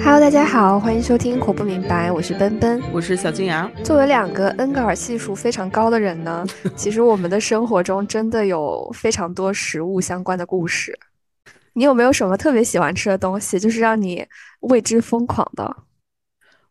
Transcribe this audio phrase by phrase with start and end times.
[0.00, 3.70] Hello，大家好，欢迎收听《活不明白》，我是奔奔，我是小金牙。
[3.84, 10.98] 作为两个恩格尔系数非常高的人呢， 其实我们的生活中真的有非常多食物相关的故事。
[11.74, 14.26] 你有没有什么特别喜欢吃的东西，就是让你
[14.60, 15.76] 为之疯狂的？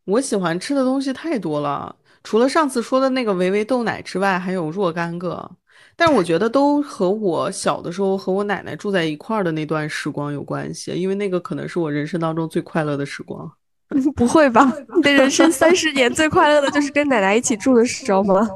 [0.05, 5.51] 我喜欢吃的东西太多了，除了上次说的那个维维豆奶之外，还有若干个。
[5.97, 13.51] 但是我觉得都和我小的时候和我奶奶住在一块儿的那段时光有关系，因为那个可能是我人生当中最快乐的时光。
[14.15, 14.71] 不会吧？
[14.97, 18.47] 你的人生三十年最快乐的就是跟奶奶一起住的时候吗？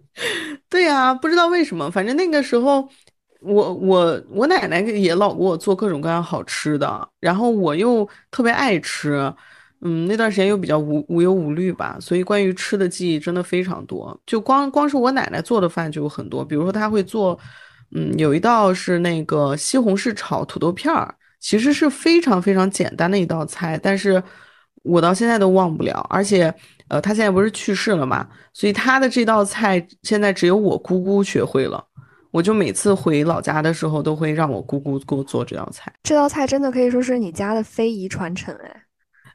[0.70, 2.88] 对呀，不知道为什么，反正那个时候，
[3.40, 9.30] 我我我奶奶也老给我做各种各样好吃的，然后我又特别爱吃。
[9.80, 14.18] 嗯，那段时间又比较无无忧无虑吧，所以关于吃的记忆真的非常多。
[14.26, 17.38] 就光光是我奶奶做的饭就有很多，比如说她会做，
[17.94, 24.20] 嗯，有一道是那个西红柿炒土豆片儿，其实是非常非常简单的一道菜，但是
[24.82, 26.04] 我到现在都忘不了。
[26.10, 26.52] 而且，
[26.88, 31.84] 呃，她现在不是去世了嘛，所以她的这道菜现在只有我姑姑学会了。
[32.32, 35.92] 我就每次回老家的时候，都会让我姑姑给我做这道菜。
[36.02, 38.82] 这道菜真的可以说是你家的非遗传承，哎。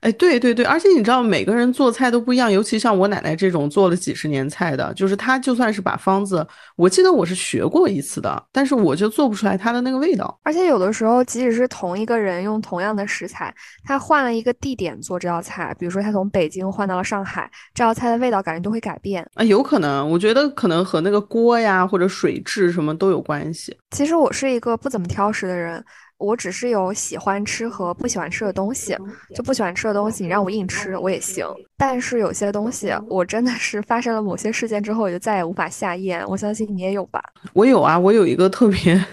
[0.04, 6.46] 哎，对对对，而且你知道每个人做菜都不一样，尤其像我奶奶这种做了几十年菜的，就是她就算是把方子，
[6.76, 10.38] 我记得我是学过一次的，但是我就做不出来她的那个味道。
[10.44, 19.44] 而且有的时候，即使是同一个人用同样的食材，他换了一个地点做这道菜，比如说他从北京换到了上海，这道菜的味道感觉都会改变啊。
[19.46, 23.74] 有可能，我觉得可能和那个锅呀或者水质什么都有关系。
[23.92, 25.82] 其实我是一个不怎么挑食的人。
[26.24, 28.96] 我只是有喜欢吃和不喜欢吃的东西，
[29.36, 31.46] 就不喜欢吃的东西，你让我硬吃我也行。
[31.78, 36.26] 但是有些东西，我真的是发生了某些事件之后，我就再也无法下咽。
[36.28, 37.22] 我相信你也有吧？
[37.54, 39.06] 我有啊，我有一个特别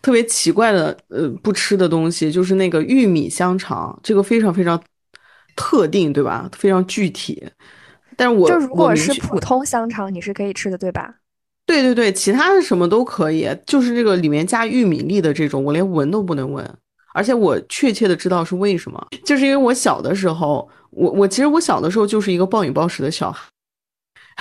[0.00, 4.82] 特别奇怪的呃不吃的东西，就是那个玉米香肠，这个非常非常
[5.54, 6.48] 特定，对吧？
[6.52, 7.46] 非常具体。
[8.16, 11.14] 但是我就如果是普通香肠，你是可以吃的，对吧？
[11.68, 16.66] 对对对，其他的什么都可以，就是这个里面加玉米粒的这种，我连闻都不能闻。
[17.12, 23.46] 而且我确切的知道是为什么，就是因为我小的时候，我我其实我小的时候就是一个暴饮暴食的小孩，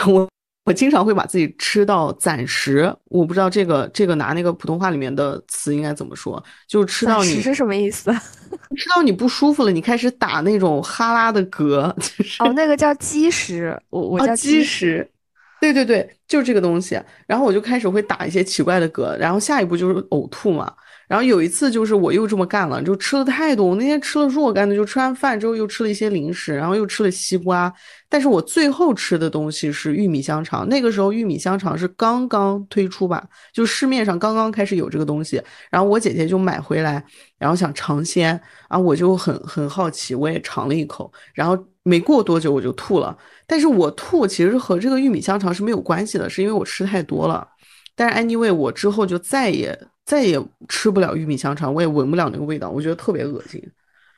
[0.07, 0.29] 我
[0.63, 8.09] 我经常会把自己吃到暂时，我不知道这个这个拿那个普通话里面的词应该怎么说，就吃到你是什么意思？
[8.77, 15.09] 吃到你不舒服了，你开始打那种哈拉的嗝，就是哦，那个叫积食，我我叫积食。
[15.59, 16.99] 对对对，就是这个东西。
[17.25, 20.73] 然后我就开始会打一些奇怪的嗝，然后下一步就是呕吐嘛。
[21.07, 23.65] 然后有一次就是我又这么干了，就吃了太多。
[23.65, 27.73] 我那天吃了若干的，就吃完饭之后又吃了一些零食，然后又吃了西瓜。
[28.09, 30.67] 但是我最后吃的东西是玉米香肠。
[30.67, 35.41] 那个时候玉米香肠是刚刚推出吧，就市面上刚刚开始有这个东西。
[35.71, 37.01] 然后我姐姐就买回来，
[37.37, 43.17] 然后想尝鲜啊，我就很很好奇，我也尝了一口，然后没过多久我就吐了。
[43.45, 47.47] 但是我吐其实和这个玉米香肠是没有关系的，是因为我吃太多了。
[47.95, 53.61] 但是 anyway，我之后就再也再也吃不了玉米香肠，我也闻不了那个味道，我觉得特别恶心。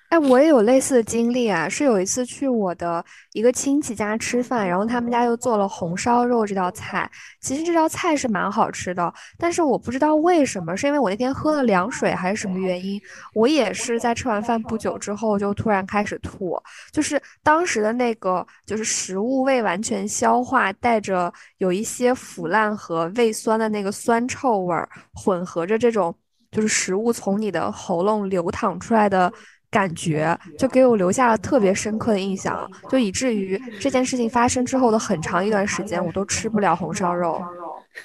[0.09, 7.07] 哎，我也有类似的经历啊，是有一次去我的一个亲戚家吃饭，然后他们家又做了红烧肉这道菜。
[7.41, 12.99] 其实这道菜是蛮好吃的，但是我不知道为什么，是因为我那天喝了凉水还是什么原因，
[13.35, 16.59] 我也是在吃完饭不久之后就突然开始吐，
[16.91, 26.11] 就是当时的那个就是食物未完全消化，带着有一些腐烂和胃酸的那个酸臭味儿，混合着这种
[26.49, 29.31] 就是食物从你的喉咙流淌出来的。
[29.71, 37.41] 感觉就给我留下了特别深刻的印象，就以至于这件事情发生之后的很长一段时间，我都吃不了红烧肉。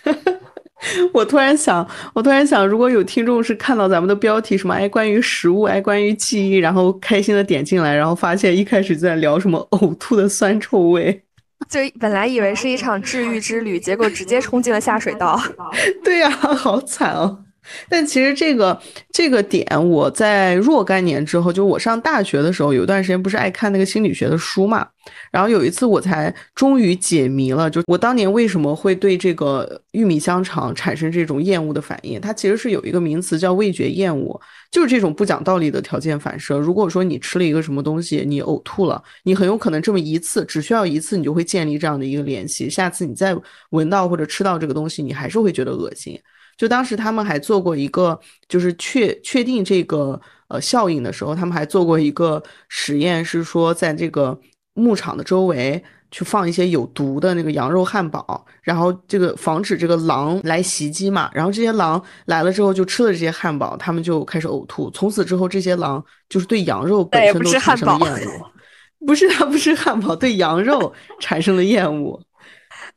[1.14, 11.24] 我突然想，我突然想，如果有听众是看到咱们的标题什么哎关于食物哎关于记忆，然后开心的点进来，然后发现一开始就在聊什么呕吐的酸臭味，
[11.70, 15.40] 就本来以为是一场治愈之旅，结果直接冲进了下水道。
[16.04, 17.44] 对呀，好惨哦。
[17.88, 18.80] 但其实这个
[19.12, 24.86] 这个点，我在若干年之后，就我上大学的时候，有一段时间不是爱看那个心理学的书嘛。
[25.30, 32.18] 然后有一次我才终于解谜了，就我当年为什么会对这个玉米香肠产生这种厌恶的反应？
[32.18, 34.40] 它其实是有一个名词叫味觉厌恶，
[34.70, 36.58] 就是这种不讲道理的条件反射。
[36.58, 42.70] 如果说你吃了一个什么东西，你呕吐了，你很有可能这么一次，只需要一次，你就会建立这样的一个联系。
[42.70, 43.36] 下次你再
[43.70, 46.18] 闻到或者吃到这个东西，你还是会觉得恶心。
[46.56, 48.18] 就当时他们还做过一个，
[48.48, 54.38] 就是确确定这个呃效应的时候，他们还做过一个实验，是说在这个
[54.74, 61.28] 牧场的周围，去放一些有毒的那个羊肉汉堡，然后这个防止这个狼来袭击嘛。
[61.34, 64.88] 然后这些狼来了之后就吃了这些汉堡，他们就开始呕吐。
[64.90, 68.50] 从此之后，这些狼就是对羊肉本身都产生了厌恶。
[69.04, 70.90] 不是他不吃汉堡，对羊肉
[71.20, 72.18] 产生了厌恶。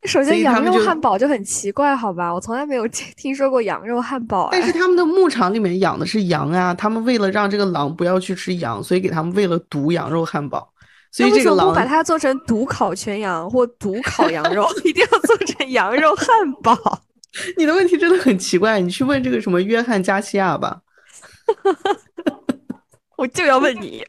[0.07, 2.33] 首先，羊肉汉堡就很奇怪，好吧？
[2.33, 4.49] 我从来没有听 说过羊肉汉堡。
[4.51, 10.71] 但是他们的牧场里面养的是羊啊，他们为了让这个狼不要去吃羊，所以给他们喂了毒羊肉汉堡。
[11.11, 16.27] 所以这个狼把它做成毒烤全羊或毒烤羊肉， 一定要做成羊肉汉
[16.63, 17.01] 堡。
[17.57, 20.81] 你的问题真的很奇怪，你去问这个什么约翰加西亚吧。
[23.17, 24.05] 我就要问你。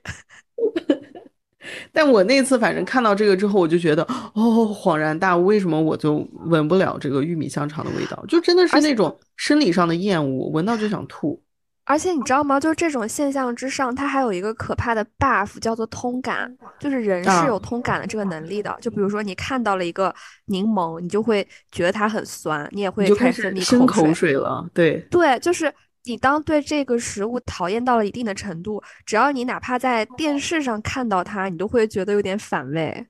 [1.93, 4.03] 但我那次反正看到这个之后，我就觉得
[4.35, 8.25] 哦，恍然大悟，为什么我就闻不了这个玉米香肠的味道？
[8.29, 11.43] 就真的是那种生理上的厌恶，闻到就想吐。
[11.85, 12.61] 而且你知道吗？
[12.61, 18.77] 就是这种现象之上，它还有一个可怕的 buff，叫做通感，就是人是有通感的这个能力的。
[18.81, 20.15] 就比如说你看到了一个
[20.47, 24.69] 柠檬，你就会觉得它很酸，你也会开始生口水了。
[24.75, 25.73] 对对，就是。
[26.09, 33.07] 你当对这个食物讨厌到了一定的程度，只要你哪怕在电视上看到它，你都会觉得有点反胃。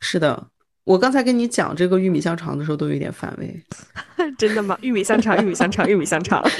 [0.00, 0.48] 是的，
[0.84, 3.64] 我刚才跟你讲这个玉米香肠的时候都有点反胃。
[4.36, 4.76] 真的吗？
[4.82, 6.42] 玉米香肠，玉米香肠，玉米香肠。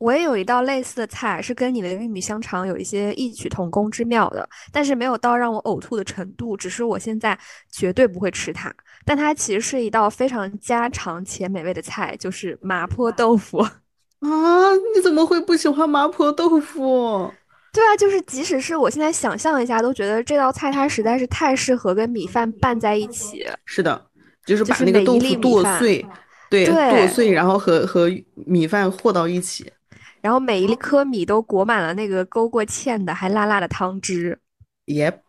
[0.00, 6.56] 我也有一道类似的菜，是跟你的玉米香肠有一些异曲同工之妙的，但是没有到让我呕吐的程度。
[6.56, 7.36] 只是我现在
[7.72, 8.72] 绝对不会吃它。
[9.08, 13.56] 但它其实是一道非常家常且美味的菜，就是麻婆豆腐
[14.20, 14.74] 啊！
[14.94, 17.32] 你怎么会不喜欢麻婆豆腐？
[17.72, 23.46] 对啊，就是即使是我现在想象一下，都觉得这道菜它实在是太适合跟米饭拌在一起。
[23.64, 24.06] 是的，
[24.44, 26.04] 就是把那个豆腐剁碎，
[26.50, 29.72] 对，剁碎，然后和和米饭和到一起，
[30.20, 34.38] 然后每一颗米都裹满了那个勾过芡的还辣辣的汤汁。
[34.84, 35.20] Yep。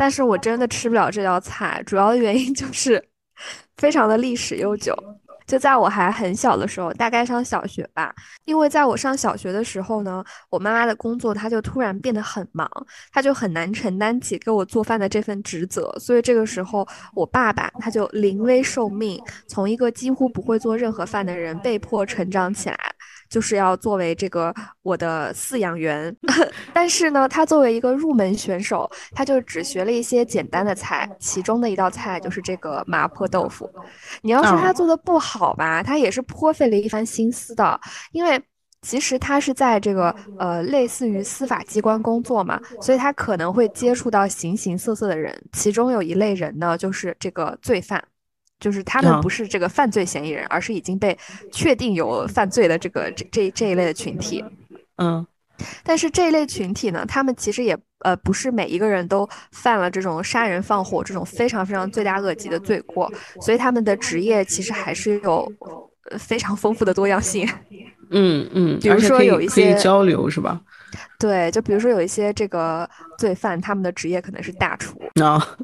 [0.00, 3.04] 但是我真的吃不了这道菜，主要的原因就是
[3.76, 4.96] 非常的历史悠久。
[5.46, 8.14] 就在我还很小的时候，大概上小学吧，
[8.46, 12.66] 因为在我上小学的时候呢，我妈妈的工作她就突然变得很忙，
[13.12, 22.78] 她就很难承担起给我做饭的这份职责，所以这个时候我爸爸他就临危受命，从一个几乎不会做任何饭的人被迫成长起来。
[23.30, 26.14] 就是要作为这个我的饲养员，
[26.74, 33.70] 但是呢，他作为一个入门选手，他就只学了一些简单的菜，其中的一道菜就是这个麻婆豆腐。
[34.20, 37.80] 你要说他做的不好吧，他也是颇费了一番心思的，
[38.10, 38.42] 因为
[38.82, 48.02] 其实他是在这个呃类似于司法机关工作嘛，所以他可能会接触到形形色色的人，其中有一类人呢，就是这个罪犯。
[48.60, 51.16] 就是他们不是这个犯罪嫌疑人，而是已经被
[51.50, 54.44] 确定有犯罪的这个这这这一类的群体。
[54.98, 55.26] 嗯，
[55.82, 63.10] 但是这一类群体呢，他们其实也呃不是每一个人都犯了这种杀人放火这种非常非常罪大恶极的罪过，
[63.40, 65.50] 所以他们的职业其实还是有
[66.18, 67.48] 非常丰富的多样性。
[68.10, 70.60] 嗯嗯，比如说有一些交流是吧？
[71.18, 72.88] 对，就比如说有一些这个
[73.18, 74.98] 罪犯，他们的职业可能是大厨。
[75.22, 75.56] 啊。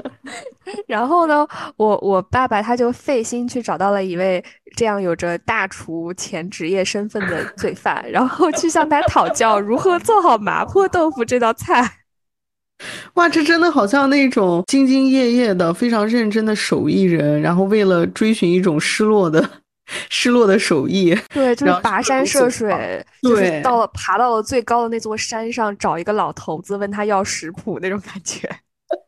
[0.86, 1.46] 然后呢，
[1.76, 4.42] 我我爸爸他就费心去找到了一位
[4.74, 11.98] 这样有着大厨前职业身份的罪犯，然后去向他讨教如何做好麻婆豆腐这道菜。
[13.14, 19.48] 哇，这真的好像那种兢兢业业的、非常认真的手艺人，然后为了追寻一种失落的、
[20.10, 28.48] 失落的手艺，对，就是跋山涉水，就是到了爬到了最高的那座山上，找一个老头子问他要食谱那种感觉。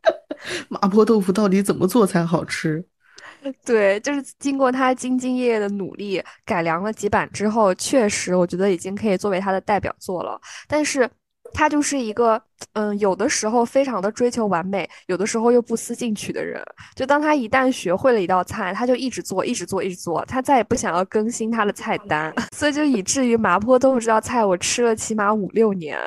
[0.69, 2.83] 麻婆豆腐到底怎么做才好吃？
[3.65, 10.39] 对，就是经过他兢兢业业的努力，改良了几版之后，确实我觉得已经可以作为他的代表作了。
[10.67, 11.09] 但是，
[11.53, 12.41] 他就是一个，
[12.73, 16.61] 嗯，有的时候非常的追求完美，有的时候又不思进取的人。
[16.95, 22.33] 就当他一旦学会了一道菜，他就一直做，一直做，一直做，他再也不想要更新他的菜单。
[22.55, 25.99] 所以就以至于麻婆豆腐这道菜，我吃了起码五六年。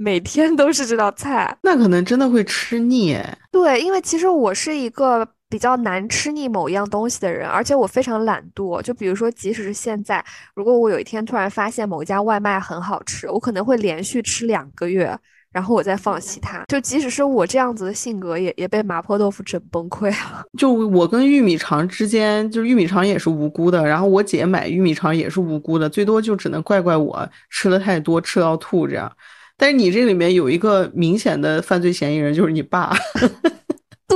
[0.00, 3.18] 每天都是这道菜，那可能真的会吃腻。
[3.50, 8.82] 对，因为其实我是一个比较难吃腻某一样东西的人，而且我非常懒惰。
[8.82, 10.24] 就比如说，即使是现在，
[10.54, 15.18] 如果我有一天突然发现某一家外卖很好吃，我可能会连续吃两个月，
[15.50, 16.62] 然后我再放弃它。
[16.68, 20.44] 就即使是我这样子的性格，也也被麻婆豆腐整崩溃了。
[20.58, 29.10] 就我跟玉米肠之间，就玉米肠也是无辜的，然后我姐买玉米肠也是无辜的，最多就只能怪怪我吃的太多，吃到吐这样。
[29.56, 32.94] 但是你这里面有一个明显的犯罪嫌疑人，就是你爸。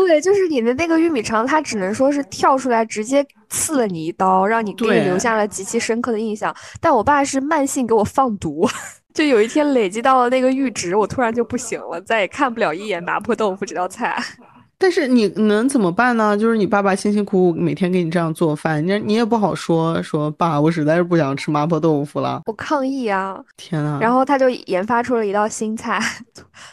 [0.06, 6.54] 对，就是你的那个玉米肠，他只能说是跳出来直接刺了你一刀，让你给你留下了极其深刻的印象。
[6.80, 8.68] 但我爸是慢性给我放毒。
[9.14, 14.16] 就有一天累积到了那个阈值，我突然就不行了，再也看不了一眼麻婆豆腐这道菜。
[14.78, 16.37] 但是你能怎么办呢？
[16.37, 23.38] 就是你爸爸辛辛苦苦每天给你这样做饭，你你也不好说说爸，我实在是不想吃麻婆豆腐了，我抗议啊！
[23.56, 26.00] 天呐，然后他就研发出了一道新菜，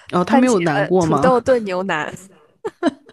[0.09, 1.17] 然后他没有难过吗？
[1.17, 2.12] 土豆炖牛腩。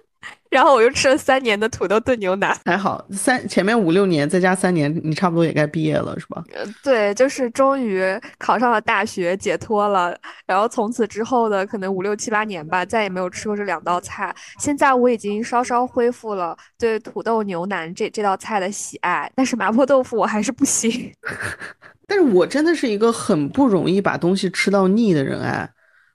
[0.56, 6.42] 然后我又吃了三年的土豆炖牛腩，还好三前面五六年再加三年，你差不多也该毕业了，是吧？
[6.54, 8.02] 呃，对，就是终于
[8.38, 10.16] 考上了大学，解脱了。
[10.46, 14.34] 然后从此之后的可能五六七八年吧，再也没有吃过这两道菜。
[14.58, 21.12] 现在我已经稍稍恢复了对土豆牛腩这这道菜的喜爱，但是麻婆豆腐我还是不行。
[22.08, 25.68] 但是我真的是一个很不容易把东西吃到腻的人哎。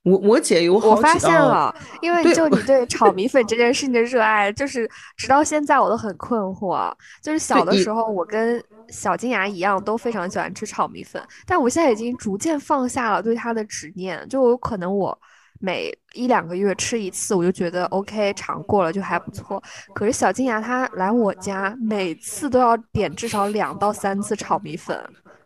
[0.03, 6.91] 我我姐有好我发现了，因为就你对炒米粉这件事情的热爱，就是直到现在我都很困惑。
[7.21, 14.27] 就是小的时候，我跟小金牙一样，都非常喜欢吃炒米粉，但我现在已经逐渐放下了对它的执念。
[14.27, 15.15] 就有可能我
[15.59, 19.61] 每一两个月吃一次，我就觉得 OK，尝过了就还不错。
[19.93, 24.99] 可是小金牙他来我家，每次都要点至少两到三次炒米粉，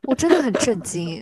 [0.04, 1.22] 我真的很震惊。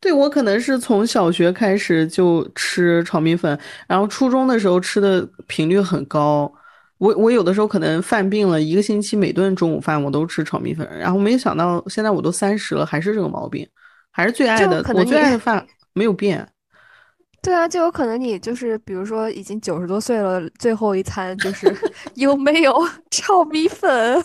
[0.00, 6.52] 对我可能是从小学开始就吃炒米粉，然后初中的时候吃的频率很高。
[6.98, 13.66] 我我有的时候可能犯病了，一个星期每顿中午饭我都吃炒米粉，然后没想到现在我都三十了，还是这个毛病，
[14.12, 16.46] 还是最爱的我最爱的饭没有变。
[17.42, 21.76] 对啊，就有可能你就是比如说已经九十多岁了，最后一餐就是
[22.14, 22.72] 有没有
[23.10, 24.24] 炒米粉？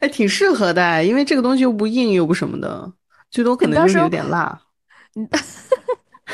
[0.00, 2.92] 哎，挺适合的，因为这个东西又不硬又不什么的。
[3.32, 4.56] 最多可能就是有点辣，
[5.14, 5.26] 你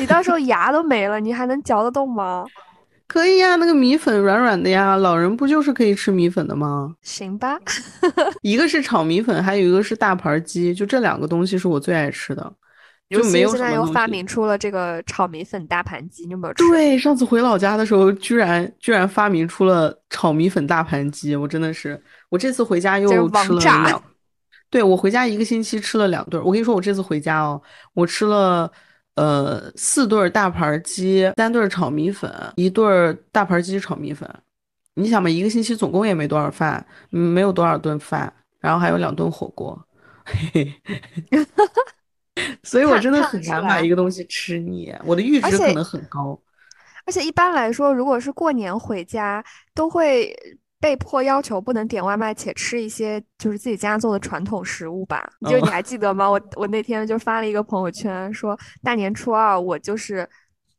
[0.01, 2.45] 你到时候牙都没了，你还能嚼得动吗？
[3.07, 6.93] 可以呀，那个米粉软软的呀，老人不就是可以吃米粉的吗？
[7.01, 7.59] 行吧，
[8.43, 12.53] 一个是炒米粉，还有一个是大盘鸡，就这两个东西是我最爱吃的。
[13.09, 16.63] 就没有现在又发明出了这个炒米粉大盘鸡，你有没有吃？
[16.69, 24.03] 对，上次回老家的时候，居然居然发明出了炒米粉大盘鸡，我真的是，我这次回家又吃了两。
[24.71, 27.61] 对我回家一个星期吃了两顿，我跟你说，我这次回家哦，
[27.95, 28.71] 我吃了
[29.15, 34.29] 呃四顿大盘鸡，三顿炒米粉，一顿大盘鸡炒米粉。
[34.95, 39.81] 你想嘛，一个星期总共也没多少饭，没有多少顿饭，然后还有两顿火锅，
[40.25, 41.47] 嘿嘿，
[42.63, 46.39] 所以我真的很难把一个东西吃腻，我的阈值可能很高。
[47.07, 49.43] 而且一般来说，如果是过年回家，
[49.75, 50.37] 都会。
[50.81, 55.29] 被迫要求不能点外卖，且吃一些就是自己家做的传统食物吧。
[55.49, 56.31] 就你还记得吗？
[56.31, 60.29] 我我那天就发了一个朋友圈，说大年初二我就是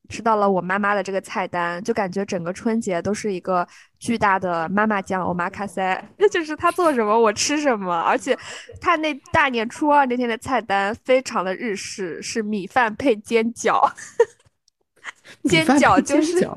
[0.08, 3.68] 吃到了我妈妈的这个菜单，就感觉整个春节都是一个
[4.00, 6.02] 巨大的妈妈酱，我妈卡塞，
[6.32, 7.94] 就是她做什么我吃什么。
[8.00, 8.38] 而且
[8.80, 13.92] 她那大年初二那天的菜单非常的日式，是米饭配煎饺，
[15.44, 16.50] 煎饺就是。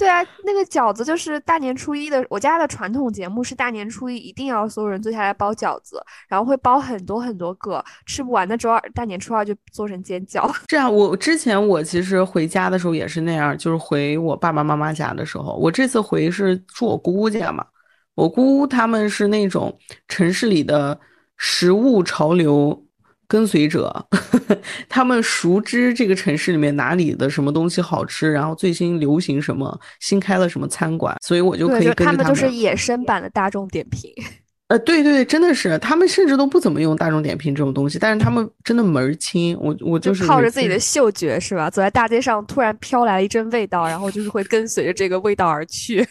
[0.00, 2.24] 对啊，那个饺子就是大年初一的。
[2.30, 10.50] 我家的传统节目是大年初一一定要所有人坐下来包饺子，然后会包很多很多个，吃不完的周二大年初二就做成煎饺。
[10.66, 17.66] 这样，我之前我其实回家的时候也是那样，就是回我爸爸妈妈家的时候，我这次回是住我姑姑家嘛。
[18.14, 19.78] 我姑姑他们是那种
[20.08, 20.98] 城市里的
[21.36, 22.82] 食物潮流。
[23.30, 24.04] 跟随者，
[24.90, 32.16] 他们熟知这个城市里面哪里的什么东西好吃，然后最新流行什么，新开了什么餐馆，所以我就可以跟着他们。
[32.18, 34.12] 他们就是野生版的大众点评。
[34.66, 39.56] 呃，对对对，真的是，他们甚至都不怎么用大众点评这种东西，但是他们真的门儿清。
[39.60, 41.70] 我我就是靠着自己的嗅觉是吧？
[41.70, 46.06] 走在大街上，突然飘来了一阵味道，然后就是会跟随着这个味道而去。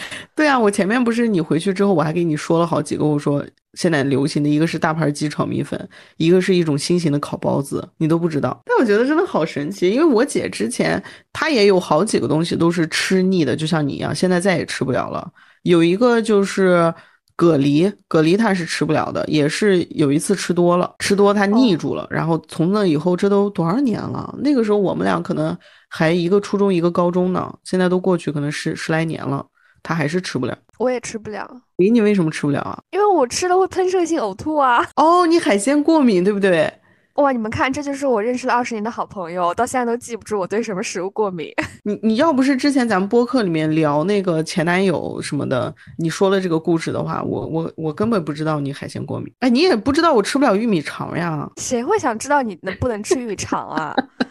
[0.34, 3.04] 对啊，我前面不是你回去之后，我还给你说了好几个。
[3.04, 8.60] 我说现在流行的一个是大盘鸡炒米粉，一个是一种新型的烤包子，你都不知道。
[8.64, 11.02] 但我觉得真的好神奇，因为我姐之前
[11.32, 15.30] 她也有好几个东西都是吃腻的，就像你一样，现在再也吃不了了。
[15.62, 16.92] 有一个就是
[17.36, 22.06] 蛤蜊，蛤蜊她是吃不了的，也是有一次吃多了，吃多她腻住了。
[22.10, 24.34] 然后从那以后，这都多少年了？
[24.42, 25.56] 那个时候我们俩可能
[25.88, 29.46] 还一个初中一个高中呢，现在都过去可能十十来年了。
[29.82, 31.48] 他还是吃不了，我也吃不了。
[31.78, 32.78] 咦，你为什么吃不了啊？
[32.90, 34.86] 因为我吃了会喷射性呕吐啊。
[34.96, 36.72] 哦，你海鲜过敏对不对？
[37.14, 41.52] 哇，你们看，这就是我认识了二十年的好朋友，到现在都记不住我对什么食物过敏。
[41.82, 49.30] 你你要不是之前咱们播客里面聊那个前男友什么的，你说了这个故事的话，我我我根本不知道你海鲜过敏。
[49.40, 51.50] 哎，你也不知道我吃不了玉米肠呀？
[51.56, 53.94] 谁会想知道你能不能吃玉米肠啊？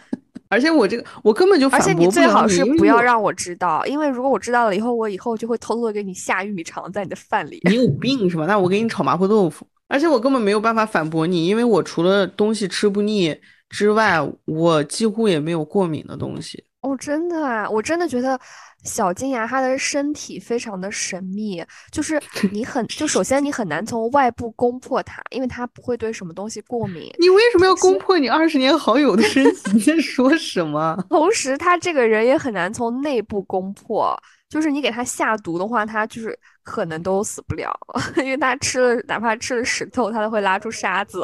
[0.50, 7.60] 而且我这个我根本就而且你最好是不要让我知道，因为如果我知道了以后，我以后就会偷偷的给你下玉米肠在你的饭里。
[7.62, 8.44] 你有病是吧？
[8.46, 9.66] 那我给你炒麻婆豆腐。
[9.88, 13.36] 而且我根本没有办法反驳你，因为我除了东西吃不腻，
[13.68, 16.62] 之外，我几乎也没有过敏的东西。
[16.82, 18.40] 哦，真的啊，我真的觉得
[18.84, 22.18] 小金牙它的身体非常的神秘，就是
[22.52, 27.12] 你很就首先你很难从外部攻破它，因为它不会对什么东西过敏。
[27.18, 29.72] 你为什么要攻破你二十年好友的身体？
[29.74, 30.96] 你在说什么？
[31.10, 34.18] 同时，他这个人也很难从内部攻破，
[34.48, 37.70] 就是你给他下毒的话，他就是可能都死不了，
[38.16, 41.20] 因为他吃了哪怕吃了石头，他都会拉出沙子。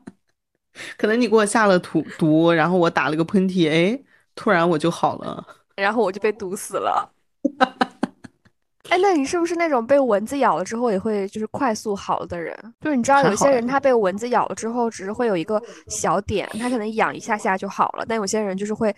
[0.98, 3.98] 可能你给我下了毒毒，然后我打了个喷嚏，哎。
[4.38, 7.10] 突然我就好了， 然后我就被毒死了。
[8.88, 12.56] 哎，那你是不是那种被蚊子咬了之后也会就是快速好的人？
[12.80, 18.94] 就是你知道有些人他被蚊子咬了之后只是会有一个小点，他可能痒一下下就好了，但有些人就是会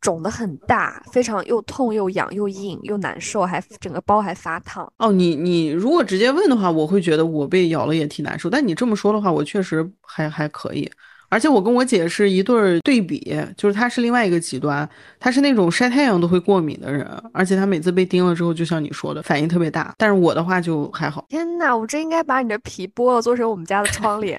[0.00, 4.92] 肿的很大，非常又痛又痒又硬又难受，还整个包还发烫。
[4.98, 10.90] 哦，你你如果直接问的话，我会觉得我被咬了也挺难受，但你这么说的话，我确实还还可以。
[11.32, 14.86] 而且我跟我姐是一对对比，就是她是另外一个极端，
[15.18, 19.94] 她是那种晒太阳都会过敏的人，而且她每次被叮了之后，就像你说的，反应特别大。
[19.96, 21.24] 但是我的话就还好。
[21.30, 24.38] 天呐，我真应该把你的皮剥了，做成我们家的窗帘。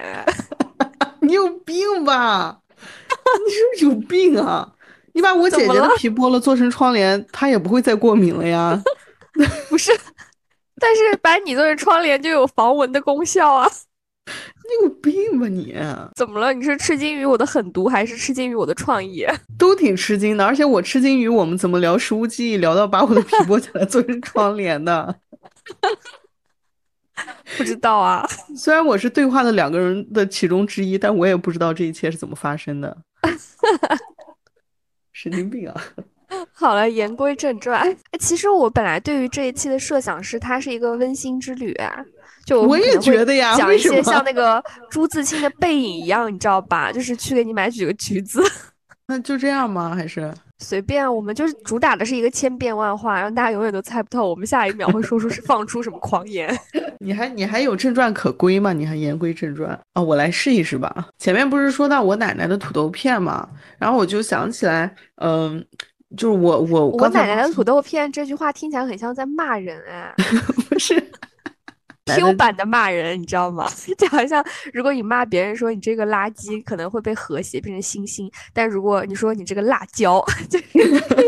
[1.18, 2.60] 你有病吧？
[2.78, 4.72] 你是不是有病啊？
[5.14, 8.80] 你把我姐姐的皮剥了做成窗帘，她也不会再过敏了呀。
[9.68, 9.90] 不是，
[10.80, 13.68] 但是把你做成窗帘就有防蚊的功效啊。
[14.26, 15.76] 你有病吧你？
[16.16, 16.52] 怎么了？
[16.52, 19.26] 你是吃惊于我的狠毒，还是吃惊于我的创意？
[19.58, 25.14] 都挺吃惊的，而且我吃惊于我们怎么聊食物记忆，聊到把我的皮剥下来做成窗帘的。
[27.56, 28.26] 不知道啊。
[28.56, 32.96] 虽然我是对话的两个人的其中之一，但我也不知道这一切是怎么发生的。
[35.12, 35.80] 神经病啊！
[36.52, 37.96] 好了，言归正传。
[38.18, 41.76] 其实我本来对于这一期的设想是，它是一个温馨之旅。
[42.46, 46.92] 就我也觉得呀，讲一些像那个朱自清的背影一样，你知道吧？
[46.92, 48.42] 就是去给你买几个橘子。
[49.06, 49.94] 那就这样吗？
[49.94, 51.14] 还是随便？
[51.14, 54.28] 我们就是主打的是一个千变万化，让大家永远都猜不透。
[54.28, 56.54] 我们下一秒会说出是放出什么狂言。
[57.00, 58.72] 你还你还有正传可归吗？
[58.72, 60.00] 你还言归正传啊？
[60.00, 61.06] 我来试一试吧。
[61.18, 63.46] 前面不是说到我奶奶的土豆片吗？
[63.78, 65.62] 然后我就想起来，嗯，
[66.16, 70.14] 就是我我我奶奶的土豆片这句话听起来很像在骂人哎，
[70.70, 70.94] 不是。
[72.06, 73.66] Q 版的骂人，你知道吗？
[73.96, 80.64] 就好像如果你骂别人说你这个垃圾，可能会被和谐变成星星；但如果你说你这个辣椒， 就是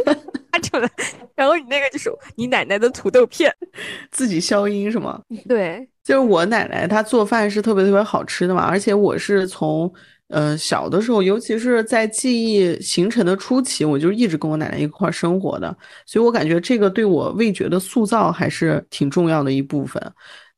[0.52, 0.88] 发成了，
[1.34, 3.50] 然后你那个就是你奶奶的土豆片，
[4.10, 5.20] 自己消音是吗？
[5.48, 9.90] 对，就是我奶奶她做饭是特别特别好吃的嘛，而且我是从
[10.28, 20.02] 呃小的时候，尤其是在记忆形成的初期，我就一直跟我奶奶一块生活的，所以我感觉这个对我味觉的塑造还是挺重要的一部分。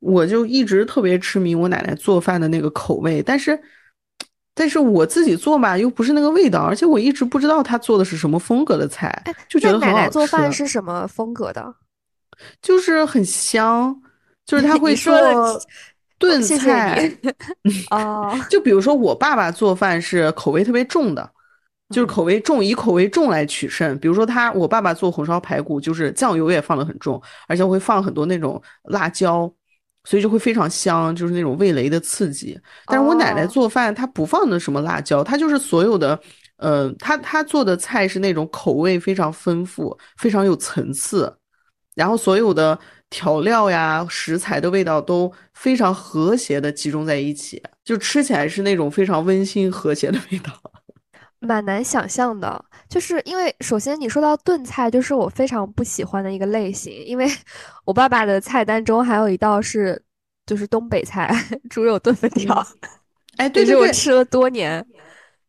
[0.00, 3.58] 我就一直特别痴迷我奶奶做饭的那个口味，但是，
[4.54, 9.94] 但是我自己做吧又不是那个味道，而且我一直不知道她做的是什么风格的菜，就觉得很好吃。
[9.94, 11.74] 奶奶做饭是什么风格的？
[12.62, 14.00] 就是很香，
[14.46, 15.12] 就是他会做
[16.18, 17.10] 炖菜。
[17.90, 21.28] 哦， 就比如说我爸爸做饭是口味特别重的，
[21.92, 23.98] 就是口味重，以口味重来取胜。
[23.98, 29.52] 比如说他，我爸爸做红烧排骨，就是酱油也放的很重，而且会放很多那种辣椒。
[30.08, 32.58] 所以就会非常香，就是那种味蕾的刺激。
[32.86, 36.18] 但是我奶奶做饭，她不放的什么辣椒，她就是所有的，
[36.56, 41.30] 呃，她她做的菜是那种口味非常丰富、非常有层次，
[41.94, 42.78] 然后所有的
[43.10, 50.50] 调料呀、食材的味道都非常和谐的集中在一起，就吃起来是那种非常温馨和谐的味道。
[51.40, 57.26] 蛮难想象的，就是因为首先你说到炖菜，就是我非常不喜欢的一个类型，因为
[57.86, 60.02] 我爸爸的菜单中还有一道是
[60.46, 61.32] 就是东北菜
[61.70, 62.66] 猪肉炖粉条，
[63.36, 64.84] 哎，对，是我吃了多年，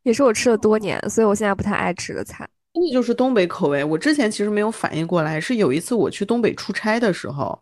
[0.04, 2.47] 也是我吃了多年，所以我现在不太爱吃的菜。
[2.73, 3.84] 那就是东北口味。
[3.84, 7.60] 我之前其实没有反应过来，是有一次我去东北出差的时候，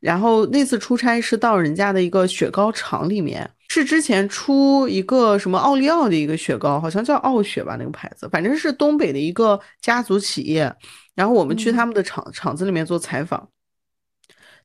[0.00, 3.50] 然后那次出差是到人家的一个雪糕厂里面。
[3.72, 10.74] 是之前出一个什么奥利奥的一个雪糕，好像叫奥雪吧，那个牌子，反正是东北的一个家族企业。
[11.14, 13.48] 然后我们去他们的厂厂子里面做采访，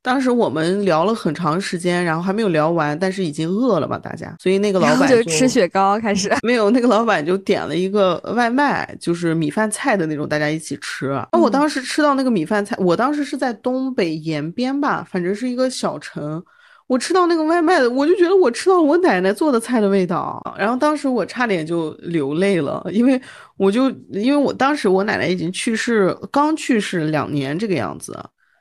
[0.01, 6.35] 当时我们聊了很长时间，然后还没有聊完，但是已经饿了嘛，大家，所以那个老板就吃雪糕开始。
[6.41, 11.09] 没有，那个老板就点了一个外卖，就是米饭菜的那种，大家一起吃。
[11.31, 16.43] 那我当时吃到那个米饭菜，我当时是在东北延边吧，反正是一个小城。
[16.87, 23.19] 我吃到那个外卖的，我就觉得我吃到我奶奶做的菜的味道，然后当时我差点就流泪了，因为
[23.57, 28.17] 我就因为我当时我奶奶已经去世，刚去世两年这个样子，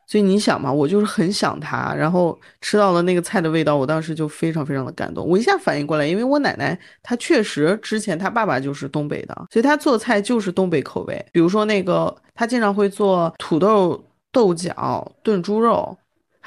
[0.06, 5.26] 所以你想嘛，我就是很想她，然后吃到了那个菜的味道，我当时就非常非常的感动。
[5.26, 11.26] 我一下反应过来，因为我奶奶她确实之前她爸爸就是东北的，所以她做菜就是东北口味。
[11.30, 15.96] 比如说那个，她经常会做土豆豆角炖猪肉，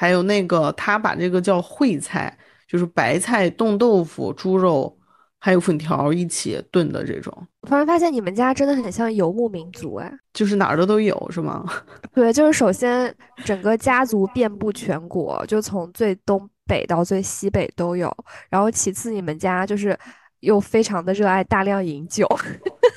[0.00, 4.94] 还有那个他把这个叫烩菜，就是白菜冻豆腐、猪肉。
[5.40, 7.32] 还有粉条一起炖的这种，
[7.62, 11.64] 突然发现你们家真的很像游牧民族哎，就是哪儿的都有是吗？
[12.12, 18.12] 对，就是首先整个家族遍布全国，就从最东北到最西北都有。
[18.50, 19.96] 然后其次，你们家就是
[20.40, 22.26] 又非常的热爱大量饮酒，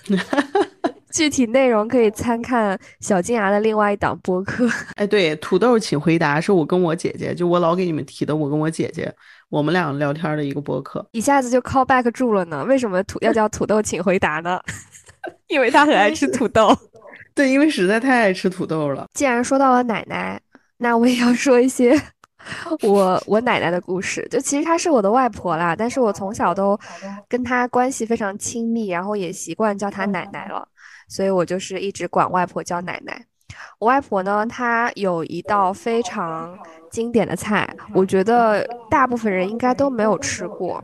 [1.11, 4.67] 具体内容可以参看小金牙的另外一档播客。
[4.95, 9.13] 哎，对，土豆请回答是我跟我姐姐，就我老给你们提的，我跟我姐姐。
[9.49, 12.63] 我们俩聊天的一个播客，一下子就 call back 住了呢。
[12.63, 14.57] 为什么土要叫土豆，请回答呢？
[15.47, 16.73] 因为他很爱吃土豆。
[17.35, 19.05] 对，因为实在太爱吃土豆了。
[19.13, 20.39] 既然说到了奶奶，
[20.77, 22.01] 那我也要说一些
[22.81, 24.25] 我我奶奶的故事。
[24.31, 26.79] 就其实她是我的外婆啦，但是我从小都
[27.27, 30.65] 跟她关系非常亲密，然后也习惯叫她奶奶了，
[31.11, 33.25] 所以我就是一直管外婆叫奶奶。
[33.79, 36.57] 我外婆呢，她有一道非常。
[36.91, 40.83] 经典的菜，我觉得大部分人应该都没有吃过。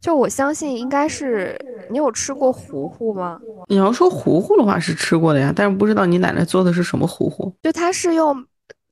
[0.00, 1.56] 就我相信，应该是
[1.88, 3.38] 你有吃过糊糊吗？
[3.68, 7.54] 你要说糊糊的话，是吃过的呀，但是不知道你奶奶做的是什么糊糊。
[7.62, 8.44] 就它是用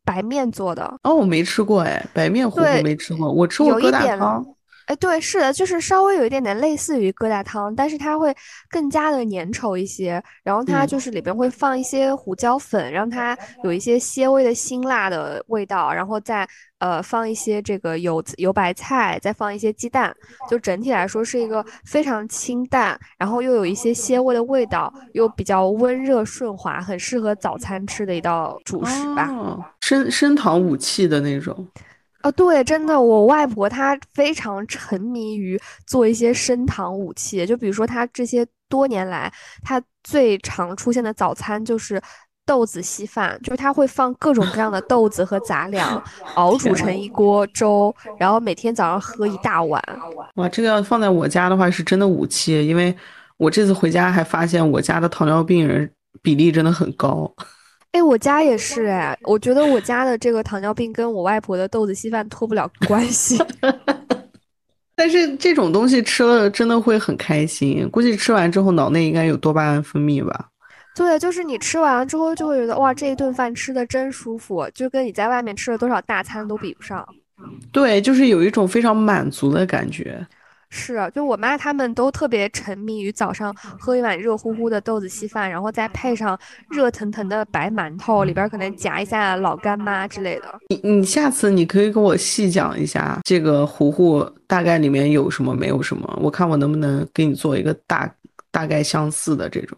[0.05, 0.85] 白面做的。
[1.03, 4.47] 哦，我没吃过哎，白面糊糊没吃过，我吃过疙瘩汤。
[4.87, 8.35] 哎，对，是的，就是稍微有一点点类似于疙瘩汤，但是它会
[8.69, 10.23] 更加的粘稠一些。
[10.43, 15.93] 然后它就是里边会放一些胡椒粉，让它有一些些微的辛辣的味道。
[15.93, 16.47] 然后再
[16.79, 20.15] 呃放一些这个油油白菜，再放一些鸡蛋，
[20.51, 29.31] 就整体来说是一个非常清淡，然后又有一些些微的味道，又比较温热顺滑，很适合早餐吃的一道主食吧。
[29.81, 31.67] 升升糖武器的那种。
[32.23, 39.33] 哦，对，真的，我外婆她非常沉迷于做一些升糖武器，就比如说她这些多年来，
[39.63, 42.01] 她最常出现的早餐就是
[42.47, 46.03] 豆子稀饭，就是她会放各种各样的豆子和杂粮，
[46.35, 49.83] 熬煮成一锅粥，然后每天早上喝一大碗。
[50.37, 52.95] 哇，这个要放在我家的话是真的武器，因为
[53.37, 55.91] 我这次回家还发现我家的糖尿病人
[56.23, 57.33] 比例真的很高。
[57.93, 63.39] 哎，我家也是哎，我觉得我家的这个糖尿病跟我外婆的豆子稀饭脱不了关系。
[64.97, 70.49] 但是这种东西吃了真的会很开心，估计吃完之后脑内应该有多巴胺分泌吧？
[70.95, 77.07] 对，就是你吃完了之后就会觉得哇，这一顿饭吃的真舒服，就跟你在外面吃了多少大餐都比不上。
[77.73, 80.25] 对，就是有一种非常满足的感觉。
[80.75, 86.37] 是，就我妈他们都特别沉迷于早上喝一碗热乎乎的豆子稀饭，然后再配上
[86.71, 90.47] 热腾腾的白馒头，里边可能夹一下老干妈之类的。
[90.71, 98.11] 你你下次你可以跟我细讲一下这个糊糊大概里面有什么，没有什么，我看我能不能给你做一个大
[98.51, 99.77] 大概相似的这种。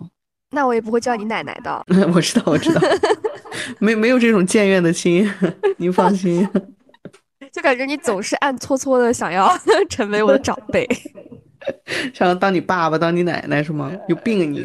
[0.52, 1.84] 那我也不会叫你奶奶的。
[2.14, 2.80] 我知道，我知道，
[3.80, 5.28] 没没有这种僭越的心，
[5.76, 6.48] 您放心。
[7.54, 9.48] 就感觉你总是暗搓搓的想要
[9.88, 10.84] 成为我的长辈，
[12.12, 13.92] 想要当你爸爸、当你奶奶是吗？
[14.08, 14.64] 有病啊你！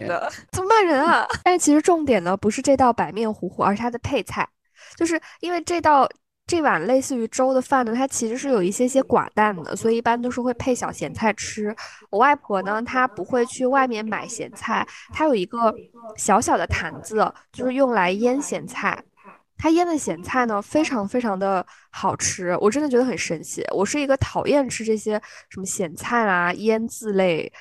[0.51, 1.23] 怎么骂人啊？
[1.43, 4.47] 但是其实重点呢不是这道白面糊糊，而是它的配菜。
[4.95, 6.09] 就是因为这道
[6.47, 11.75] 这碗类似于粥的饭呢，它其实是有一些些寡淡的，所以一般都是会配小咸菜吃。
[12.09, 15.71] 我外婆呢，她不会去外面买咸菜，她有一个
[16.17, 18.99] 小小的坛子，就是用来腌咸菜。
[19.59, 23.63] 他腌的咸菜呢，非常非常的好吃，我真的觉得很神奇。
[23.75, 27.51] 我是一个讨厌吃这些什么咸菜啦、腌制类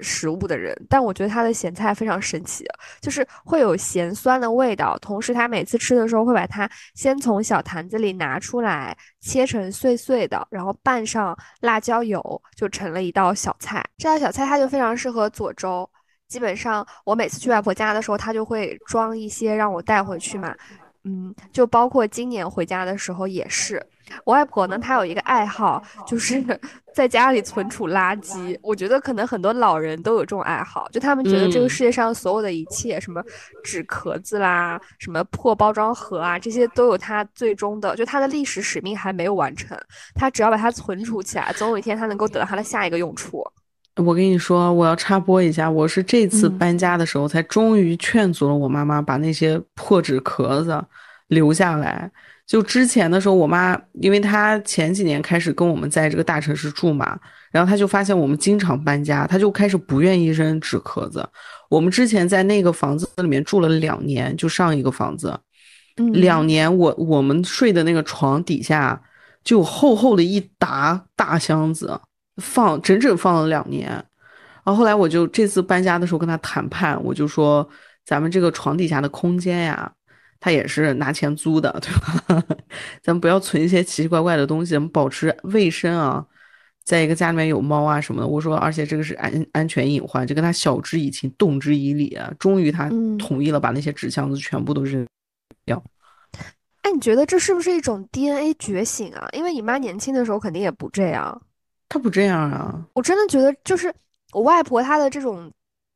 [0.00, 2.64] 食物的人，但我觉得他的咸菜非常神奇，
[3.00, 4.96] 就是会有咸酸的味道。
[4.98, 13.84] 同时，他每次吃的时候会把它先从小坛子里拿出来，切成碎碎的，然后拌上辣椒油，就成了一道小菜。
[13.98, 15.90] 这道小菜它就非常适合佐粥。
[16.28, 20.54] 基本上我每次去外婆家的时候，她就会装一些让我带回去嘛。
[21.04, 23.82] 嗯，就包括今年回家的时候也是，
[24.24, 26.44] 我外婆呢，她有一个爱好，就是
[26.94, 28.58] 在家里存储垃圾。
[28.62, 33.24] 我觉得可能很多老人都有这种爱好，就他们觉得这个世界上所有的一切，什么
[33.64, 39.78] 纸壳子啦，什么破包装盒啊，这些都有它最终的，就它的历史使命还没有完成。
[40.14, 43.42] 他只要把它存储起来，总有一天它能够得到它的下一个用处。
[44.00, 50.82] 我跟你说，我要插播一下，我是这次搬家的时候才终于劝阻了我妈妈把那些破纸壳子
[51.28, 52.10] 留下来。
[52.46, 57.16] 就之前的时候，我妈因为她前几年开始跟我们在这个大城市住嘛，
[57.52, 61.24] 然后她就发现我们经常搬家，她就开始不愿意扔纸壳子。
[61.68, 65.38] 我们之前在那个房子里面住了两年，就上一个房子，
[66.12, 69.00] 两年我我们睡的那个床底下
[69.44, 72.00] 就厚厚的一沓大箱子，
[72.36, 73.88] 放整整放了两年。
[73.88, 77.68] 然后后来我就这次搬家的时候跟他谈判，我就说
[78.04, 79.90] 咱们这个床底下的空间呀，
[80.38, 82.44] 他也是拿钱租的，对吧？
[83.02, 86.24] 咱们不要存一些奇奇怪怪的东西，咱们保持卫生啊。
[86.82, 92.18] 在一个家里面有猫啊什么的，我说，而且这个是安安全隐患，就跟他晓之以情，动之以理。
[92.38, 92.88] 终于他
[93.18, 95.06] 同意了，把那些纸箱子全部都扔
[95.64, 95.80] 掉。
[96.82, 99.28] 哎，你觉得这是不是一种 DNA 觉醒啊？
[99.32, 101.40] 因为你妈年轻的时候肯定也不这样。
[101.90, 102.82] 他不这样啊！
[102.94, 103.94] 我真的觉得，就是
[104.32, 105.52] 我外婆她的这种。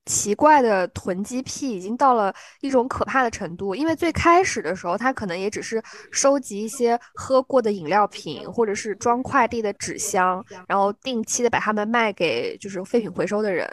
[0.06, 2.30] 奇怪的囤积癖已经到了
[2.60, 13.66] 一种可怕的程度，因为最开始的时候，她可能也只是收集一些喝过的饮料瓶，或者是装快递的纸箱，然后定期的把它们卖给就是废品回收的人。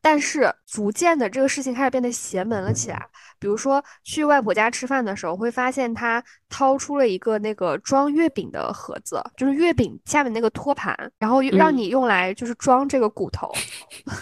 [0.00, 3.06] 但是逐渐的，这个事情开始变得邪门了起来。
[3.40, 13.48] 比如说去外婆家吃饭的时候，会发现她掏出了一个那个装月饼的盒子，就是月饼下面那个托盘，然后让你用来就是装这个骨头，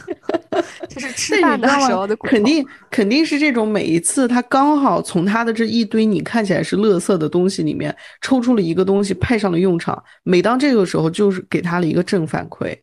[0.88, 2.30] 就是 吃饭的时候的骨头。
[2.30, 12.76] 肯定肯定是这种，每一次他刚好从他的这一堆你看起来是垃圾的东西里面抽出了一个东西派上了用场，每当这个时候就是给他了一个正反馈。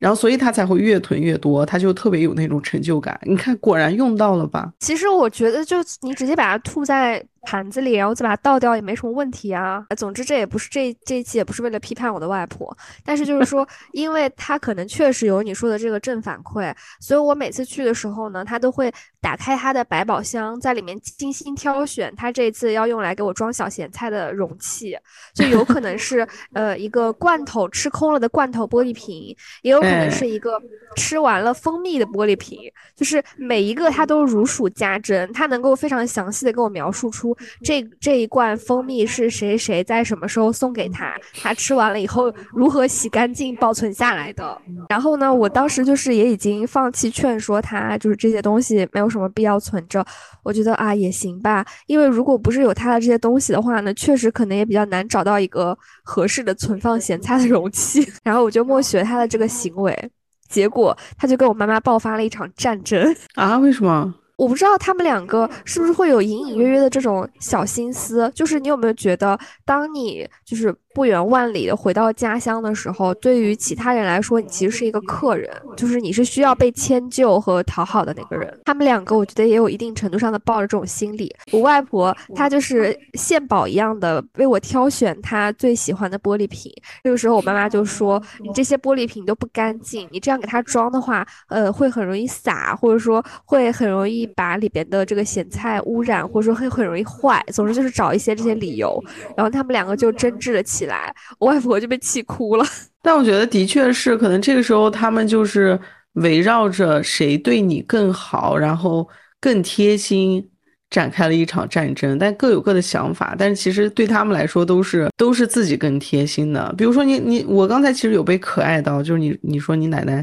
[0.00, 3.20] 然后，所以他才会越囤越多，他就特别有那种成就感。
[3.22, 4.72] 你看，果然用到了吧？
[4.80, 7.22] 其实我觉得，就你直接把它吐在。
[7.42, 9.84] 盘子里，然后再把它倒掉也没什么问题啊。
[9.96, 24.96] 总之，这也不是这这一期也不是为了批判我的外婆，但是就是说，因为她可能确实有你说的这个正反馈，所以我每次去的时候呢，她都会打开她的百宝箱，在里面精心挑选她这次要用来给我装小咸菜的容器，
[25.34, 30.60] 就有可能是 呃一个罐头吃空了的罐头玻璃瓶，也有可能是一个
[30.96, 32.58] 吃完了蜂蜜的玻璃瓶，
[32.94, 37.29] 就是每一个她都如数家珍，她能够非常详细的给我描述出。
[37.62, 41.14] 这这一罐蜂蜜是谁谁在什么时候送给他？
[41.40, 44.60] 他吃完了以后如何洗干净保存下来的？
[44.88, 50.04] 然后呢，我当时就是也已经放弃劝说他，就是这些东西没有什么必要存着。
[50.42, 58.06] 我觉得啊也行吧，因为如果不是有他的这些东西的话呢，确实可能也比较难找到一个合适的存放咸菜的容器。
[58.24, 60.10] 然后我就默许了他的这个行为，
[60.48, 63.58] 结果他就跟我妈妈爆发了一场战争啊？
[63.58, 64.14] 为什么？
[64.40, 70.74] 我不知道他们两个是不是会有隐隐约约的这种小心思，就是你有没有觉得，当你就是。
[71.00, 78.60] 不远万里的回到家乡的时候，对于其他人来说，你其实是一个客人，就是你是需要被迁就和讨好的那个人。
[78.66, 81.34] 他们两个，我觉得也有一定程度上的抱着这种心理。
[81.52, 86.70] 我外婆她就是献宝一样的为我挑选她最喜欢的玻璃瓶。
[87.02, 97.42] 这个时候，我妈妈就说：“你这些玻璃瓶都不干净，你这样给它装的话，呃，会很容易洒，或者说会很容易把里边的这个咸菜污染，或者说会很容易坏。
[97.54, 99.02] 总之就是找一些这些理由。”
[99.34, 100.80] 然后他们两个就争执了起。
[100.80, 102.64] 起来，我外婆就被气哭了。
[103.00, 105.80] 但我觉得的确是，可能这个时候他们就是
[106.14, 109.08] 围绕着谁对你更好，然后
[109.40, 110.46] 更贴心，
[110.90, 112.18] 展开了一场战争。
[112.18, 116.74] 但各有各的想法，但是其实对他们来说都是都是自己更贴心的。
[116.76, 120.22] 比如说你你我刚才其实有被可爱到，就是你你说你奶奶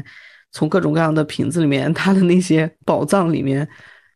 [0.52, 3.68] 从各种各样的瓶子里面，她的那些宝藏里面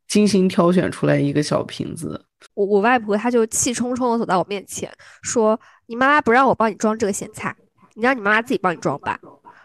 [0.06, 2.24] 精心挑选出来一个小瓶子。
[2.54, 4.90] 我我外婆她就气冲冲的走到我面前
[5.22, 5.58] 说。
[5.86, 7.54] 你妈妈不让我帮你装这个咸菜，
[7.96, 9.18] 你让你妈妈自己帮你装吧。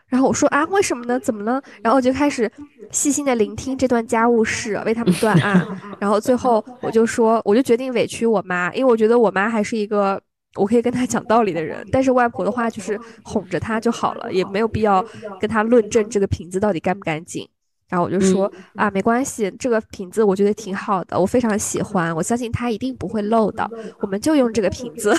[0.07, 1.17] 然后我说啊，为什么呢？
[1.17, 1.61] 怎么了？
[1.81, 2.51] 然后我就开始
[2.91, 5.65] 细心的聆听这段家务事，为他们断案。
[5.99, 10.21] 然后最后我就说，我就决定委屈我妈，因为我觉得我妈还是一个
[10.55, 11.87] 我可以跟她讲道理的人。
[11.93, 15.05] 但是外婆的话就是哄着她就好了，也没有必要
[15.39, 17.47] 跟她论证这个瓶子到底干不干净。
[17.89, 23.69] 然后我就说啊，没关系，这个瓶子我觉得挺好的，我非常喜欢，我相信它一定不会漏的，
[23.99, 25.15] 我们就用这个瓶子。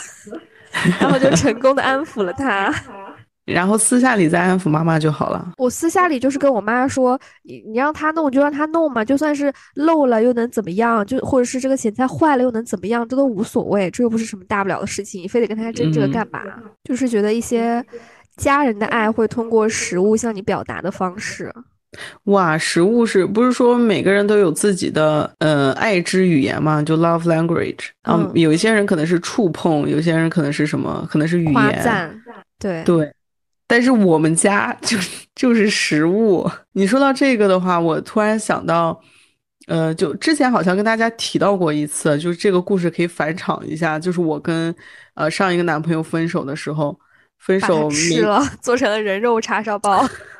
[1.00, 2.70] 然后就成功的安抚了他，
[3.46, 5.54] 然后私下里再安抚妈妈就好了。
[5.57, 11.04] 我私下里就是跟我妈说，你你让他弄就让他弄嘛，就算是漏了又能怎么样？
[11.07, 13.09] 就或者是这个咸菜坏了又能怎么样？
[13.09, 16.42] 这都无所谓，这又不是什么大不了的事情，你非得跟他争这个干嘛？
[16.85, 17.83] 就是觉得一些
[18.37, 21.50] 家人的爱会通过食物向你表达的方式。
[22.24, 26.83] 哇，食物是不是说每个人都有自己的呃爱之语言嘛？
[26.83, 31.07] 就 love language 啊，有一些人可能是触碰，有些人可能是什么？
[31.11, 32.20] 可能是语言。
[32.59, 33.11] 对对。
[33.66, 34.96] 但是我们家就
[35.37, 36.51] 就是食物。
[36.72, 38.98] 你说到这个的话，我突然想到，
[39.66, 44.74] 呃，就之前好像跟大家提到过一次，就是这个故事可以返场一下，就是我跟
[45.14, 46.98] 呃上一个男朋友分手的时候，
[47.38, 50.07] 分手吃了， 做成了人肉叉烧包。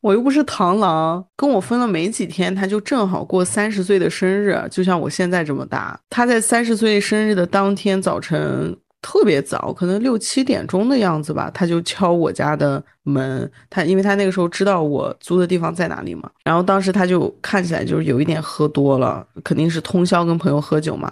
[0.00, 5.98] 我又不是螳螂，跟我分了没几天，他就正好过三十岁的生日，就像我现在这么大。
[6.08, 13.50] 他在三十岁生日的当天早晨特别早，可能六七点钟的样子吧，他就敲我家的门。
[13.70, 21.10] 他因为他那个时候知道我租的地方在哪里嘛，然后当时他就看起来就是有一点喝多了，肯定是通宵跟朋友喝酒嘛。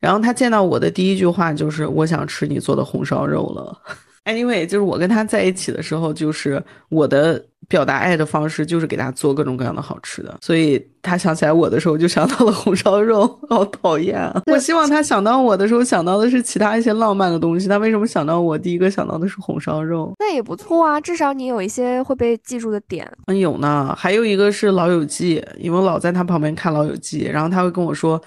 [0.00, 3.78] 然后他见到我的第一句话就是：“我想吃你做的红烧肉了。”
[4.24, 14.42] Anyway，就是我跟他在一起的时候，就是我的表达爱的方式就是给他做各种各样的好吃的，所以他想起来我的时候就想到了红烧肉， 好讨厌啊！
[14.46, 20.12] 我希望他想到我的时候想到的是其他一些浪漫的东西，他为什么想到我第一个想到的是红烧肉？
[20.18, 23.08] 那也不错啊，至少你有一些会被记住的点。
[23.28, 28.20] 嗯，有呢，还有一个是《老友记》，因为我老在他旁边看《老友记》，然后他会跟我说，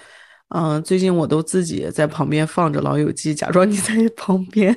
[0.54, 4.74] 嗯，最近我都自己在旁边放着《老友记》，假装你在旁边。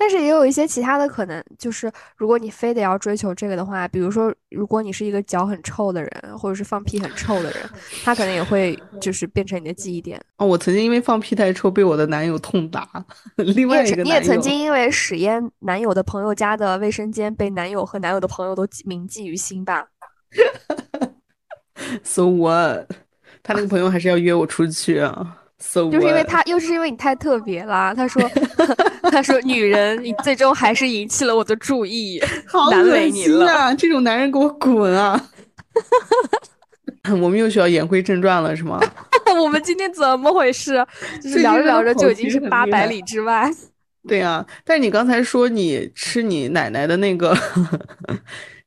[0.00, 7.58] 但是也有一些其他的可能，就是如果你非得要追求这个的话，比如说，如果你是一个脚很臭的人，或者是放屁很臭的人，
[8.02, 10.18] 他可能也会就是变成你的记忆点。
[10.38, 12.88] 哦，我曾经因为放屁太臭被我的男友痛打。
[13.36, 19.86] 另外一个你也曾经因为屎淹男友的朋友家的卫生间被男友和男友的朋友都铭记于心吧？
[22.02, 22.90] So what？
[23.42, 25.39] 他那个朋友还是要约我出去啊。
[25.60, 27.94] 就是因为他，又是因为你太特别了。
[27.94, 28.22] 他说，
[29.12, 32.18] 他说，女人，你最终还是引起了我的注意，
[32.70, 33.74] 难为你了。
[33.76, 35.22] 这种男人给我滚啊！
[37.22, 38.80] 我们又需要言归正传了，是吗？
[39.38, 40.84] 我们今天怎么回事？
[41.22, 43.48] 就是聊着聊着就已经是八百里之外。
[44.08, 47.36] 对呀，但是你刚才说你吃你奶奶的那个，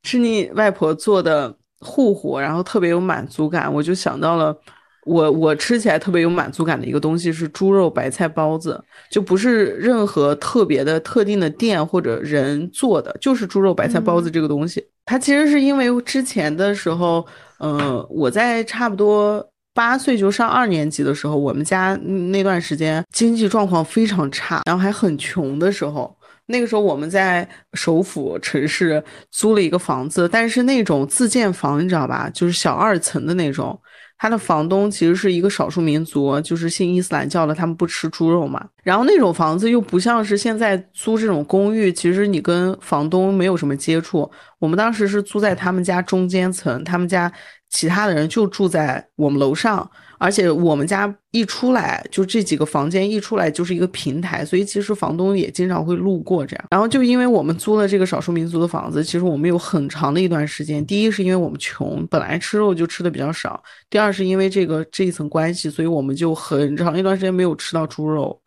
[0.02, 4.56] 吃你外婆做的糊糊，然后特别有满足感，我就想到了。
[5.04, 14.84] 我我吃起来特别有满足感的一个东西是猪肉白菜包子，就不是任何特别的特定的店或者人做的，就是猪肉白菜包子这个东西。
[15.04, 17.24] 它其实是因为之前的时候，
[17.60, 32.30] 嗯，我在差不多八岁就上二年级的时候，我们家那段时间经济状况非常差，然后还很穷的时候，那个时候我们在首府城市租了一个房子，但是那种自建房，你知道吧？
[32.32, 33.78] 就是小二层的那种。
[34.16, 38.64] 他的房东其实是一个少数民族，就是信伊斯兰教的，他们不吃猪肉嘛。
[38.82, 44.30] 然后那种房子又不像是现在租这种公寓，其实你跟房东没有什么接触。
[44.58, 47.30] 我们当时是租在他们家中间层，他们家
[47.68, 49.90] 其他的人就住在我们楼上。
[50.18, 56.64] 而且我们家一出来就这几个房间一出来就是一个平台，所以其实房东也经常会路过这样。
[56.70, 63.52] 然后就因为我们租了这个少数民族的房子，其实我们有很长的一段时间，第一是因为我们穷，本来吃肉就吃的比较少；
[63.90, 68.40] 第二是因为这个这一层关系，所以我们就很长一段时间没有吃到猪肉。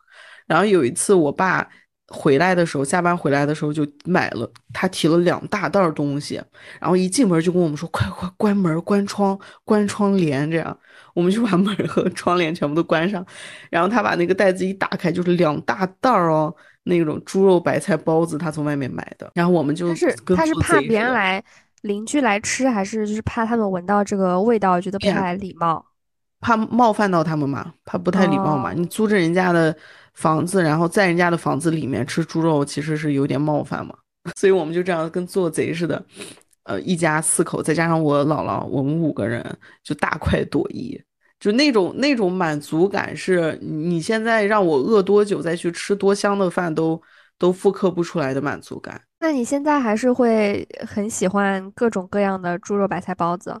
[0.46, 1.68] 然后有一次我爸。
[2.10, 6.40] 回来的时候，下班回来的时候就买了，他提了两大袋东西，
[6.80, 10.74] 然后一进门就跟我们说：“快快关门、关窗、关窗帘。”这样，
[11.14, 13.24] 我们就把门和窗帘全部都关上。
[13.70, 19.30] 然后他把那个袋子一打开，就是两大袋儿哦，那种猪肉白菜包子，他从外面买的。
[19.34, 21.42] 然后我们就是他是怕别人来
[21.82, 25.84] 邻居来吃，还是就是怕他们闻到这个味道觉得不太礼貌？
[26.40, 27.72] 怕冒犯到他们嘛？
[27.84, 28.72] 怕不太礼貌嘛？
[28.72, 29.76] 你租着人家的。
[30.14, 33.94] 房子，然后在人家的房子里面吃猪肉，其实是有点冒犯嘛，
[34.34, 36.04] 所以我们就这样跟做贼似的，
[36.68, 39.42] 呃，一家四口，再加上我姥姥，我们五个人
[39.82, 41.00] 就大快朵颐，
[41.40, 47.00] 就那种那种满足感，是你现在让我饿多久再去吃多香的饭都
[47.38, 49.00] 都复刻不出来的满足感。
[49.18, 53.58] 那你现在还是会很喜欢各种各样的猪肉白菜包子？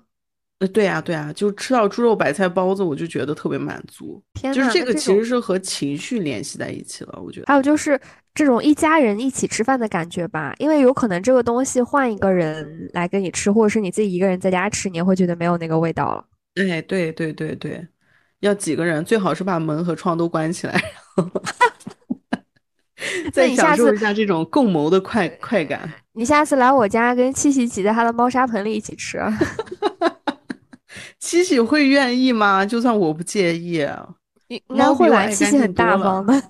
[0.58, 4.22] 呃，对呀，对呀，就吃到猪肉白菜包子，我就觉得特别满足。
[4.34, 7.46] 天就是这个其实是和情绪联系在一起了，我觉得。
[7.46, 7.98] 还有就是
[8.38, 16.24] 这种一家人一起吃饭的感觉吧，因为有可能这个东西换一个人来跟你吃，或者是你自己一个人在家吃，你会觉得没有那个味道了。
[16.54, 17.84] 哎，对对对对，
[18.38, 20.80] 要几个人，最好是把门和窗都关起来，
[23.34, 25.92] 再享受一下这种共谋的快快感。
[26.12, 29.18] 你下次来我家，跟七喜挤在他的猫砂盆里一起吃。
[31.18, 32.64] 七喜会愿意吗？
[32.64, 33.84] 就算我不介意，
[34.46, 35.28] 应该会来。
[35.28, 36.40] 七喜很大方的。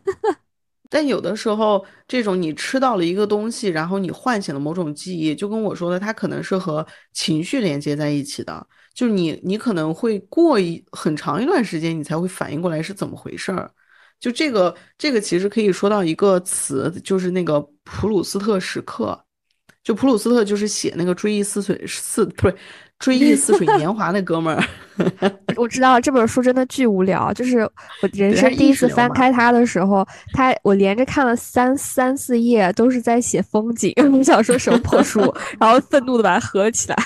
[0.91, 8.67] 但有的时候，这种你吃到了一个东西，然后你唤醒了某种记忆，就跟我说的，它可能是和情绪连接在一起的。
[8.95, 13.71] 就你，你可能会过一很长一段时间，你才会反应过来是怎么回事儿。
[14.19, 19.25] 就这个，这个其实可以说到一个词，就是那个普鲁斯特时刻。
[19.89, 22.55] 就普鲁斯特就是写那个《追忆似水似》不是。
[22.99, 24.65] 追忆似水年华那哥们儿，
[25.57, 33.95] 我知道这本书真的巨无聊，就是我人生第一次翻开它的时候，它我连着看了三三四页，都是在写风景。
[34.13, 35.21] 我想说什么破书，
[35.61, 36.97] 然后愤怒的把它合起来。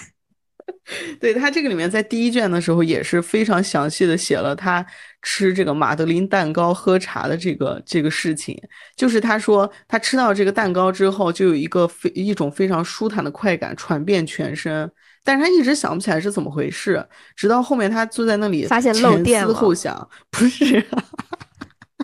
[1.20, 4.84] 对他这个里面，在第一卷的时候也是非常详细的写了他
[5.22, 8.60] 吃这个马德琳蛋糕、喝茶的这个这个事情。
[8.94, 14.90] 就是他说他吃到这个蛋糕之后，就有一个非一种非常舒坦的快感传遍全身，
[15.24, 17.06] 但是他一直想不起来是怎么回事。
[17.34, 20.84] 直到后面他坐在那里，发现漏电了，后想不是，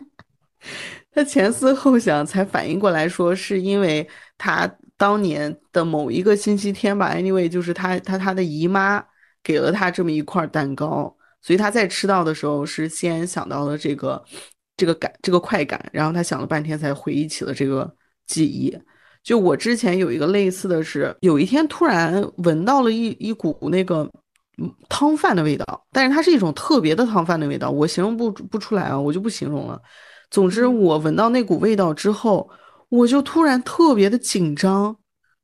[1.12, 4.08] 他前思后想才反应过来说，是因为
[4.38, 4.70] 他。
[5.00, 9.00] 当年的某一个星期天吧，anyway，就是他他他的姨妈
[9.44, 11.16] 给了他这么一块蛋糕，
[11.49, 14.22] 所以他在吃到的时候是先想到了这个
[14.76, 17.90] 这个感这个快感，然后他想了半天才回忆起了这个
[18.26, 18.78] 记忆。
[19.24, 24.07] 就我之前有一个类似的是，有一天突然闻到了一一股那个
[24.90, 29.80] 汤饭的味道，但是它是一种特别的汤饭的味道，我形容不不出来啊，我就不形容了。
[30.30, 32.46] 总之，我闻到那股味道之后。
[32.90, 34.96] 我就突然特别的紧张，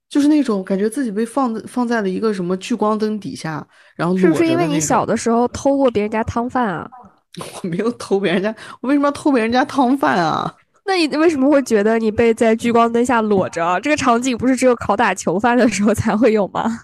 [0.08, 6.88] 就是那种感觉自己被放放在了一个什么聚光灯底下，然后是不是因为你小的时候偷过别人家汤饭啊？
[7.62, 10.54] 我没有偷别人家，我为什么要偷别人家汤饭啊？
[10.86, 13.80] 那你为什么会觉得你被在聚光灯下裸着？
[13.80, 16.80] 这个场景不是只有拷打囚犯的时候才会有吗？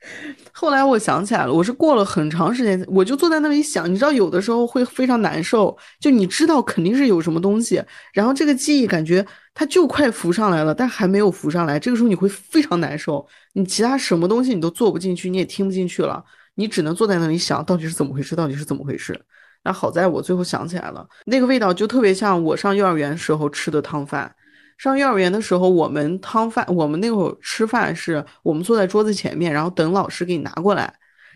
[0.52, 7.82] 后来我想起来了，我是过了很长时间，我就坐在那里想，你知道，有的时候会非常难受，就你知道肯定是有什么东西，
[8.14, 16.24] 然后这个记忆感觉它就快浮上来了，但还没有浮上来，这个时候你会非常难受，你其他什么东西你都做不进去，你也听不进去了，
[16.54, 19.18] 你只能坐在那里想到底是怎么回事，到底是怎么回事。
[19.62, 24.34] 那好在我最后想起来了，那个味道就特别像我上幼儿园时候吃的汤饭。
[24.82, 30.90] 上幼儿园的时候，我们汤饭，我们那会儿吃饭是我们坐在桌子前面，然后等老师给你拿过来，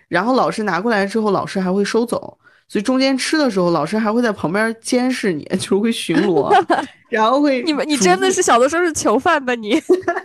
[0.08, 2.38] 然后老师拿过来之后，老师还会收走，
[2.68, 6.50] 所以中间吃的时候，老师还会在旁边监视你， 就是会巡逻，
[7.10, 9.78] 然后会你们你真的是小的时候是囚犯吧你？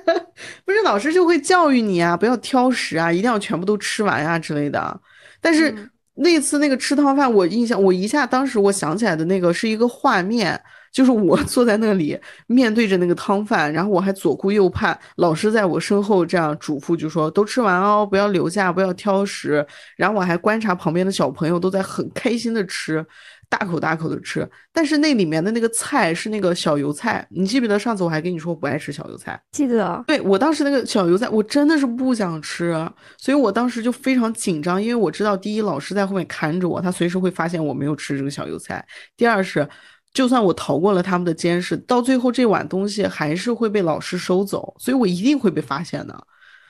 [0.63, 4.97] 不是，老师就会教育你啊，不要挑食啊，一定要全部都吃完呀之类的。
[5.41, 5.75] 但是
[6.13, 10.57] 那次那个吃汤饭，我印象我一下当时我想起来的那个是一个画面。
[10.91, 19.65] 就是我 坐在那里面对着那个汤饭，然后我还左顾右盼，老师在我身后这样嘱咐，就说都吃完哦，不要留下，不要挑食。
[19.95, 23.05] 然后我还观察旁边的小朋友都在很开心的吃，
[23.49, 24.47] 大口大口的吃。
[24.73, 29.39] 但是那里面的那个菜是那个小油菜，你记不记得上次我还跟你说我不爱吃小油菜？
[29.51, 30.03] 记得。
[30.07, 32.73] 对我当时那个小油菜，我真的是不想吃，
[33.17, 38.85] 所以我当时就非常紧张，因为我知道第一老师在后面看着我，他随时会发现我没有吃这个小油菜。
[39.15, 39.67] 第二是。
[40.13, 46.27] 就算我逃过了他们的监视，到最后这碗东西还是会被老师收走，所以我一定会被发现的。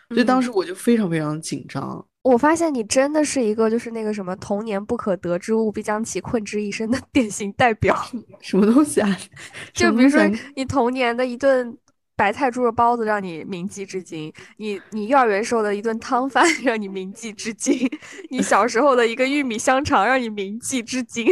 [0.10, 2.06] 所以当时我就非常非常紧张。
[2.22, 7.96] 我发现你真的是一个就是那个什么童年不可得之物必将其困之一身的典型代表。
[8.42, 9.18] 什么东西啊？
[9.74, 10.20] 就比如说
[10.56, 11.78] 你童年的一顿
[12.18, 17.90] 白菜猪肉包子让你铭记至今，你你幼儿园时候的一顿汤饭让你铭记至今，
[18.30, 21.26] 你小时候的一个玉米香肠让你铭记至今。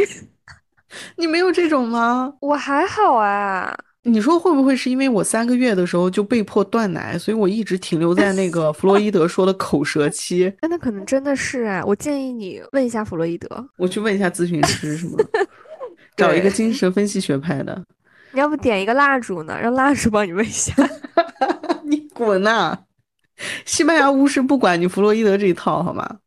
[1.16, 2.32] 你没有这种吗？
[2.40, 3.76] 我还好啊。
[4.04, 10.50] 你说会不会是因为我三个月的时候就被迫断奶，所以我一直停留在那个弗洛伊德说的口舌期？
[10.62, 11.82] 那可能真的是哎。
[11.84, 13.68] 我建议你问一下弗洛伊德。
[13.76, 15.18] 我去问一下咨询师是吗？
[16.16, 17.84] 找一个精神分析学派的。
[18.32, 19.58] 你要不点一个蜡烛呢？
[19.60, 20.72] 让蜡烛帮你问一下。
[21.84, 22.76] 你滚呐！
[23.66, 26.18] 西班牙巫师不管你弗洛伊德这一套好吗？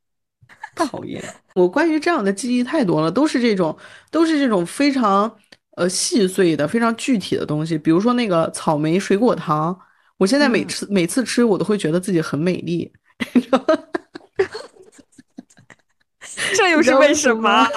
[0.76, 1.24] 讨厌。
[1.54, 3.78] 我关于这样的记忆太多了，都是这种，
[4.10, 5.32] 都是这种非常
[5.76, 7.78] 呃细碎的、非常具体的东西。
[7.78, 9.78] 比如说那个草莓水果糖，
[10.18, 12.92] 我现在每次每次吃，我都会觉得自己很美丽。
[16.56, 17.68] 这又是为什么？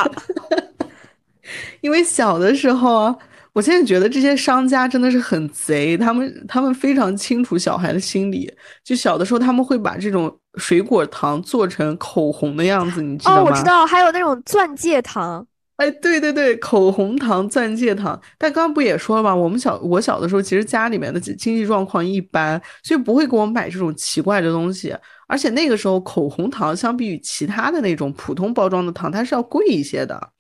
[1.83, 3.15] 因为小的时候。
[3.55, 8.53] 我现在觉得这些商家真的是很贼，他们他们非常清楚小孩的心理。
[8.83, 13.41] 就小的时候，他们会把这种水果糖做成口红的样子，你知道吗？
[13.41, 15.47] 哦，我知道，还有那种钻戒糖。
[15.77, 18.21] 哎，对对对，口红糖、钻戒糖。
[18.39, 19.35] 但刚刚不也说了吗？
[19.35, 24.97] 我们小我小的时候，其实家里面的经济状况一般，所以不会给我买这种奇怪的东西。
[25.29, 30.31] 而且那个时候，口红糖相比于其他的那种普通包装的糖，它是要贵一些的。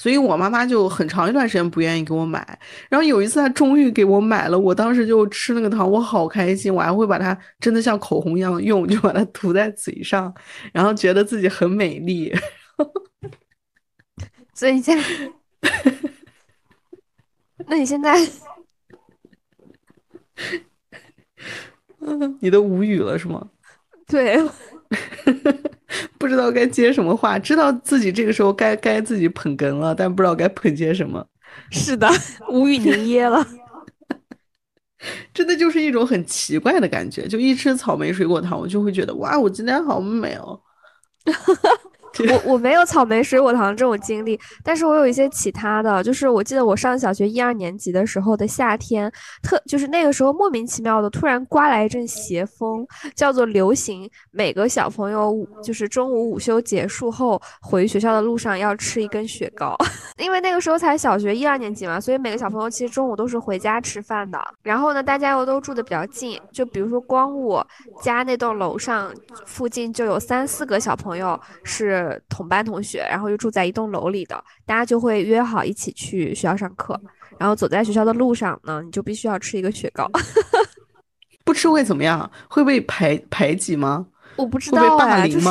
[0.00, 10.34] 所以我妈妈就很长一段时间不愿意给我买，然后有一次她终于给我买了，我当时就吃那个糖，我好开心，我还会把它真的像口红一样用，就把它涂在嘴上，
[10.72, 12.34] 然后觉得自己很美丽。
[14.56, 15.04] 所以现在，
[17.68, 18.16] 那你现在，
[22.00, 23.50] 嗯，你都无语了是吗？
[24.08, 24.40] 对。
[26.18, 31.26] 不知道该接什么话，知道自己这个时候该该自己捧哏了，但不知道该捧些什么。
[31.70, 32.08] 是的，
[32.48, 33.46] 无语凝噎了。
[35.32, 40.60] 真的就是一种很奇怪的感觉，就一吃草莓水果糖，我就会觉得哇，我今天好美哦。
[42.28, 49.10] 我我没有草莓水果糖这种经历，但是我有一些其他的，就是我记得我上小学一二年级的时候的夏天，
[49.42, 52.84] 特就是那个时候莫名其妙的突然刮来一阵邪风，
[53.14, 59.76] 叫做流行，每个小朋友午就是中午午休结束后回学校的路上要吃一根雪糕，
[60.18, 64.38] 因为那个时候才小学一二年级嘛，所以每个小朋友其实中午都是回家吃饭的。
[64.64, 67.64] 然后呢，大家又都住的比较近，就比如说光我
[68.02, 69.12] 家那栋楼上
[69.46, 71.99] 附近就有三四个小朋友是。
[72.28, 77.00] 同班同学，然后又住在一栋楼里的，大家就会约好一起去学校上课。
[77.38, 80.10] 然后走在学校的路上呢，你就必须要吃一个雪糕，
[81.44, 82.30] 不吃会怎么样？
[82.48, 84.06] 会被排排挤吗？
[84.36, 85.48] 我不知道啊，就是。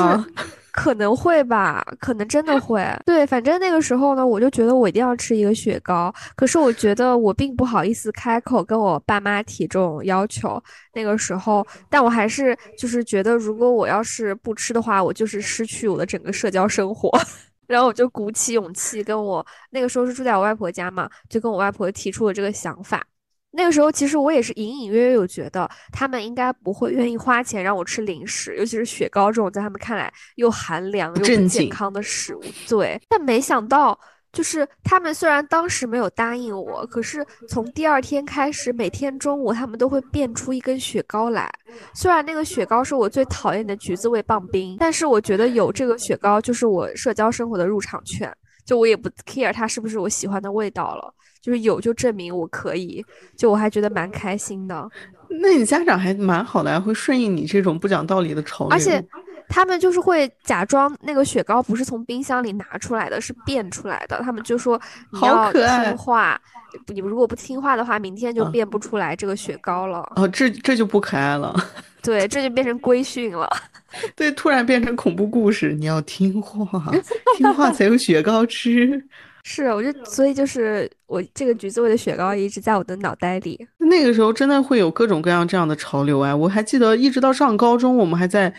[0.79, 2.81] 可能会吧，可能真的会。
[3.05, 6.13] 对，反正那个时候呢，我就觉得我一定要吃一个雪糕。
[6.37, 10.61] 可是我觉得我并不好意思开口跟我爸妈提这种要求。
[10.93, 17.11] 那个时候，但我还是就是觉得，如果我要是不吃的话，我就是失去我的整个社交生活。
[17.67, 23.05] 然后我就鼓起勇气跟我那个时候是住在我外婆家嘛，就跟我外婆提出了这个想法。
[23.51, 32.41] 那个时候，其实我也是隐隐约约有觉得，他们应该不会愿意花钱让我吃零食，尤其是雪糕这种在他们看来又寒凉又不健康的食物。
[32.67, 33.99] 对，但没想到，
[34.31, 41.49] 就是他们虽然当时没有答应我，可是从第二天开始，每天中午他们都会变出一根雪糕来。
[41.95, 48.31] 虽然那个雪糕是我最讨厌的橘子味棒冰，但是我觉得有这个雪糕就是我社交生活的入场券，
[48.63, 51.11] 就我也不 care 它是不是我喜欢的味道了。
[51.41, 53.05] 就是有就证明我可以，
[53.37, 54.89] 就我还觉得蛮开心的。
[55.29, 58.71] 那你家长还蛮好的，还会顺应你这种不讲道理的潮流。
[58.71, 59.03] 而且
[59.47, 64.19] 他们就是会假装那个雪糕不是从冰箱里拿出来的，是变出来的。
[64.23, 64.79] 他们就说
[65.11, 66.39] 你要听话，
[66.87, 70.11] 你如果不听话的话，明天就变不出来这个雪糕了。
[70.15, 71.55] 哦，这这就不可爱了。
[72.01, 73.47] 对，这就变成规训了。
[74.15, 76.91] 对，突然变成恐怖故事，你要听话，
[77.37, 79.03] 听话才有雪糕吃。
[79.51, 83.59] 是，我就所以就是我这个橘子味的雪糕一直在我的脑袋里。
[83.79, 88.53] 那个时候真的会有各种各样这样的潮流哎，我还记得一直到上高中，我们还在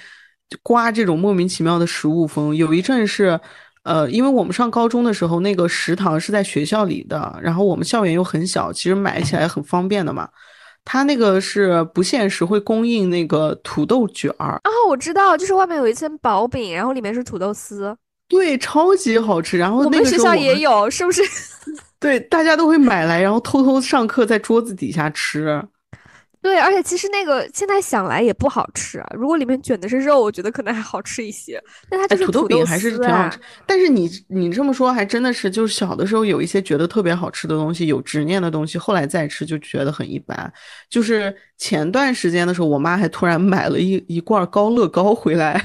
[0.65, 2.57] 刮这种莫名其妙的食物风。
[2.57, 3.39] 有一阵是，
[3.85, 10.29] 呃，因为我们上高中的时候，那个食堂是在学校里的，然后我们校园又很小，其实买起来很方便的嘛。
[10.85, 17.97] 他那个是不限时会供应那个土豆卷儿啊，我知道，就是外面有一层薄饼，然后里面是土豆丝。
[18.31, 19.59] 对，超级好吃。
[19.59, 21.21] 然后我们学校也有，是不是？
[21.99, 25.63] 对，大家都会买来，然后偷偷上课在桌子底下吃。
[26.41, 29.07] 对，而且其实那个现在想来也不好吃啊。
[29.13, 31.63] 如果里面卷的是肉，我觉得可能还好吃一些。
[31.91, 33.39] 但它就是土豆饼还是挺好吃。
[33.67, 40.51] 但是你你这么说，还真的是，就是小的时候有一些觉得特别好吃的东西，有执念的东西，后来再吃就觉得很一般。
[40.89, 45.63] 就是前段时间的时候，我妈还突然买了一一罐高乐高回来。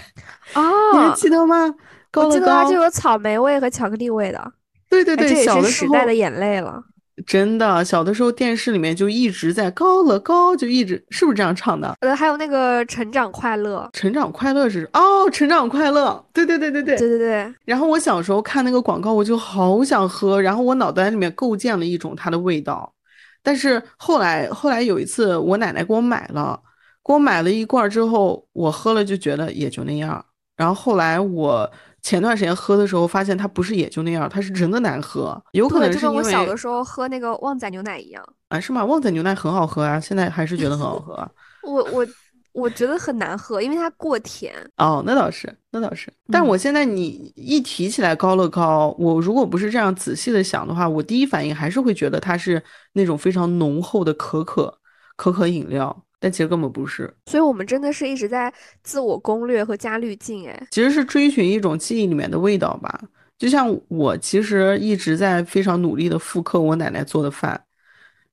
[0.56, 0.62] 哦，
[0.92, 1.74] 你还记得吗？
[2.22, 4.52] 我记得它就有草莓味和巧克力味的。
[4.90, 6.82] 对对对，小的时代的眼泪了。
[7.26, 11.96] 真的，小的时候电视里面就一直在高乐高，就一直是不是这样唱的？
[12.02, 17.54] 呃，还有那个成长快乐，成长快乐是哦，成长快乐，对对对对对对对对。
[17.64, 22.94] 然后我小时候看那个广告，我就好想喝，然后我脑袋里面构建了一种它的味道。
[23.42, 26.60] 但是后来后来有一次，我奶奶给我买了，
[27.02, 30.24] 给我买了一罐之后，我喝了就觉得也就那样。
[30.58, 31.72] 然后后来我。
[32.06, 35.42] 前段时间喝的时候，发现它不是也就那样，它是真的难喝。
[35.54, 38.60] 有可能是因为我小的时候喝那个旺仔牛奶一样啊？
[38.60, 38.86] 是吗？
[38.86, 41.28] 旺仔牛奶很好喝啊，现在还是觉得很好喝。
[41.66, 42.06] 我我
[42.54, 44.54] 我觉得很难喝，因为它过甜。
[44.78, 46.14] 哦，那倒是，那倒是。
[46.32, 52.62] 但我现在你一提起来高乐高，我如果不是这样仔细的想的话，我第一反应还是会觉得它是
[52.94, 54.72] 那种非常浓厚的可可
[55.16, 56.06] 可可饮料。
[56.26, 58.52] 但其实根本不是，所以我们真的是一直在
[58.82, 63.00] 自我攻略和加滤镜，哎，其实是追寻一种记忆里面的味道吧。
[63.38, 67.64] 就像我其实一直在非常努力的复刻我奶奶做的饭。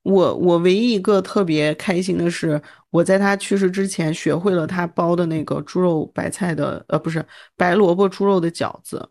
[0.05, 7.22] 我我唯一一个特别开心的是，我在她去世之前学会了她包的那个猪肉白菜的，呃，不是
[7.59, 9.07] 白萝卜猪肉的饺子。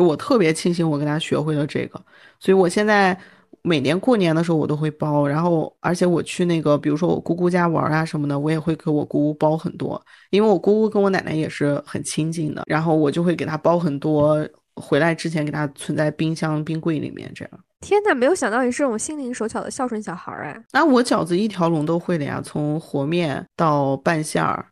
[0.00, 2.02] 我特别庆幸我跟她学会了这个，
[2.40, 3.20] 所以我现在。
[3.66, 14.46] 每年过年的时候，我都会包，然后而且我去那个，比如说我姑姑家玩啊什么的，我也会给我姑姑包很多，因为我姑姑跟我奶奶也是很亲近的，然后我就会给她包很多，
[14.76, 17.60] 回来之前给她存在冰箱冰柜里面，这样。
[17.80, 20.64] 天哪，没有想到你是这种心灵手巧的孝顺小孩儿哎！
[20.72, 24.66] 那我饺子一条龙都会的呀，从和面到拌馅儿，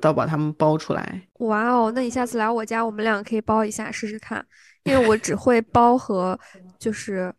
[0.00, 1.22] 到把它们包出来。
[1.40, 4.44] 哇哦，那你下次来我家，我们两个可以包一下试试看，
[4.84, 6.38] 因为我只会包和
[6.78, 7.32] 就是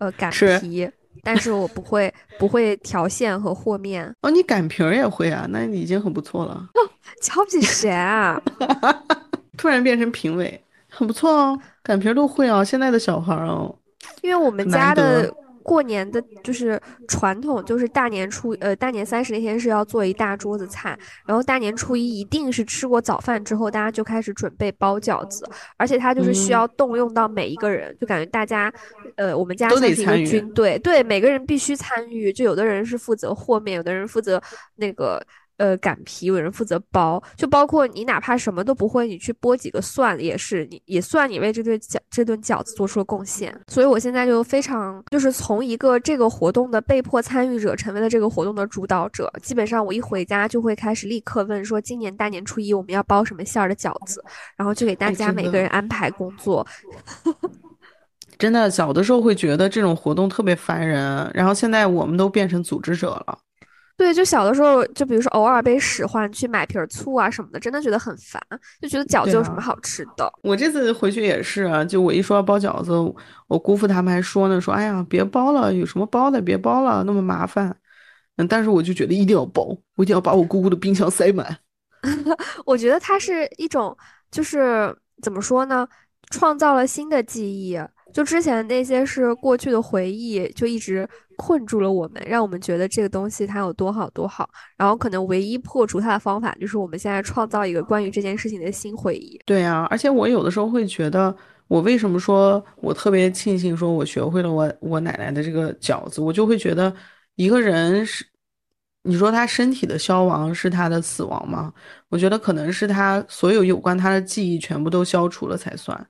[0.00, 0.90] 呃擀皮，
[1.22, 4.12] 但是我不会不会调馅和和面。
[4.22, 5.46] 哦，你擀皮儿也会啊？
[5.50, 6.68] 那已经很不错了。
[6.74, 6.80] 哦，
[7.22, 8.42] 瞧不起谁啊？
[9.56, 13.72] 突然变成评委，很不错哦，擀皮儿都会啊，现在的小孩儿哦。
[14.22, 15.32] 因为我们家的。
[15.62, 28.72] 过年的就是传统，就是大年初呃大年三十那天是要做一大桌子菜，然后大年初一一定是吃过早饭之后，大家就开始准备包饺子，而且它就是需要动用到每一个人，就感觉大家，
[29.16, 34.40] 呃，我们家是一个军队，对，每个人必须参与，就有的人是负责和面，有的人负责
[34.76, 35.22] 那个。
[35.60, 43.54] 呃，擀皮有人负责包，就包括你哪怕什么都不会，你去剥几个蒜也是，你也算你为这顿饺这顿饺子做出了贡献。
[43.68, 49.30] 所以我现在就非常就是从一个这个活动的被迫参与者，成为了这个活动的主导者。
[49.42, 54.24] 基本上我一回家就会开始立刻问说，今年大年初一我们要包什么馅儿的饺子，
[54.56, 56.66] 然后就给大家每个人安排工作。
[58.38, 63.38] 真的，小的时候会觉得这种活动特别烦人，然后现在我们都变成组织者了。
[64.00, 68.42] 对，就小的时候，就比如说偶尔被使唤去买瓶醋啊什么的，真的觉得很烦，
[68.80, 70.32] 就觉得饺子有什么好吃的。
[70.42, 72.92] 我这次回去也是啊，就我一说要包饺子，
[73.46, 77.76] 我姑父他们还说呢，说哎呀，别包了，有什么包的，别包了，那么麻烦。
[78.36, 79.64] 嗯，但是我就觉得一定要包，
[79.96, 81.58] 我一定要把我姑姑的冰箱塞满。
[82.64, 83.94] 我觉得它是一种，
[84.30, 85.86] 就是怎么说呢，
[86.30, 87.78] 创造了新的记忆。
[88.14, 91.08] 就之前那些是过去的回忆，就一直
[91.40, 94.46] 困住了我们，让我们觉得这个东西它有多好多好。
[94.76, 99.40] 然后可能唯一破除它的方法，就是我们现在创造一个关于这件事情的新回忆。
[99.46, 101.34] 对啊，而且我有的时候会觉得，
[101.66, 106.94] 我为什么说我特别庆幸，说我学会了我我奶奶的这个饺子，我就会觉得
[107.36, 108.26] 一个人是，
[109.04, 111.72] 你说他身体的消亡是他的死亡吗？
[112.10, 116.06] 我觉得可能是他所有有关他的记忆全部都消除了才算。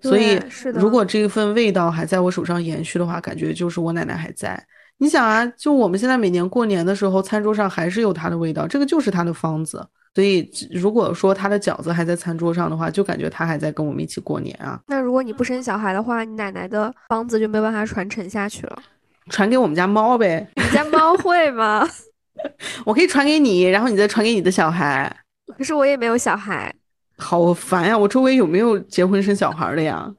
[0.00, 0.40] 所以，
[0.74, 4.62] 如果这份味道还在我手上延续的话，感觉就是我奶奶还在。
[4.98, 9.86] 你想啊，就我们现在每年过年的时候，餐桌上还是有它的味道，这个就是它的方子。
[10.14, 14.80] 所以，如果说它的饺子还在餐桌上的话，就感觉它还在跟我们一起过年啊。
[14.88, 18.82] 那如果你不生小孩的话，你奶奶的方子就没办法传承下去了，
[19.30, 20.48] 传给我们家猫呗。
[20.56, 21.88] 你家猫会吗？
[22.84, 25.14] 我可以传给你，然后你再传给你的小孩。
[25.56, 26.74] 可是我也没有小孩。
[27.18, 27.98] 好烦呀！
[27.98, 30.10] 我周围有没有结婚生小孩的呀？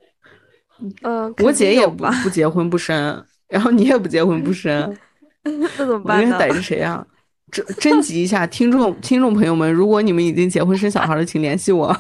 [1.02, 4.96] 嗯，我姐也不不结婚不生，然后你也不结婚不生，
[5.44, 6.38] 那怎么办呢？
[6.38, 7.06] 逮着谁啊？
[7.52, 11.96] 征征集一下听众听众朋友们，如果你们已经结婚生小孩了，请联系我，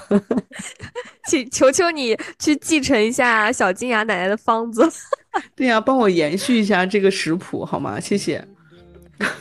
[1.28, 4.88] 请求求你去继承一下小金牙奶奶的方子。
[5.56, 8.00] 对呀，帮我延续一下这个食谱好吗？
[8.00, 8.48] 谢谢。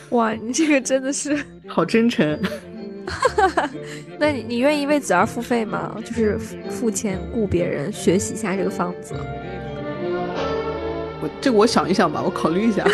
[0.09, 2.37] 哇，你这个真的是好真诚。
[4.19, 5.95] 那你你愿意为子儿付费吗？
[6.05, 6.37] 就是
[6.69, 9.13] 付钱雇别人学习一下这个方子。
[11.21, 12.85] 我这个我想一想吧，我考虑一下。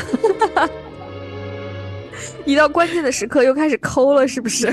[2.45, 4.71] 一到关键的时刻又开始抠了，是不是？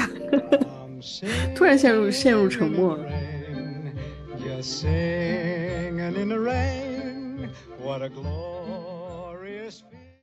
[1.55, 2.99] 突然陷入陷入沉默。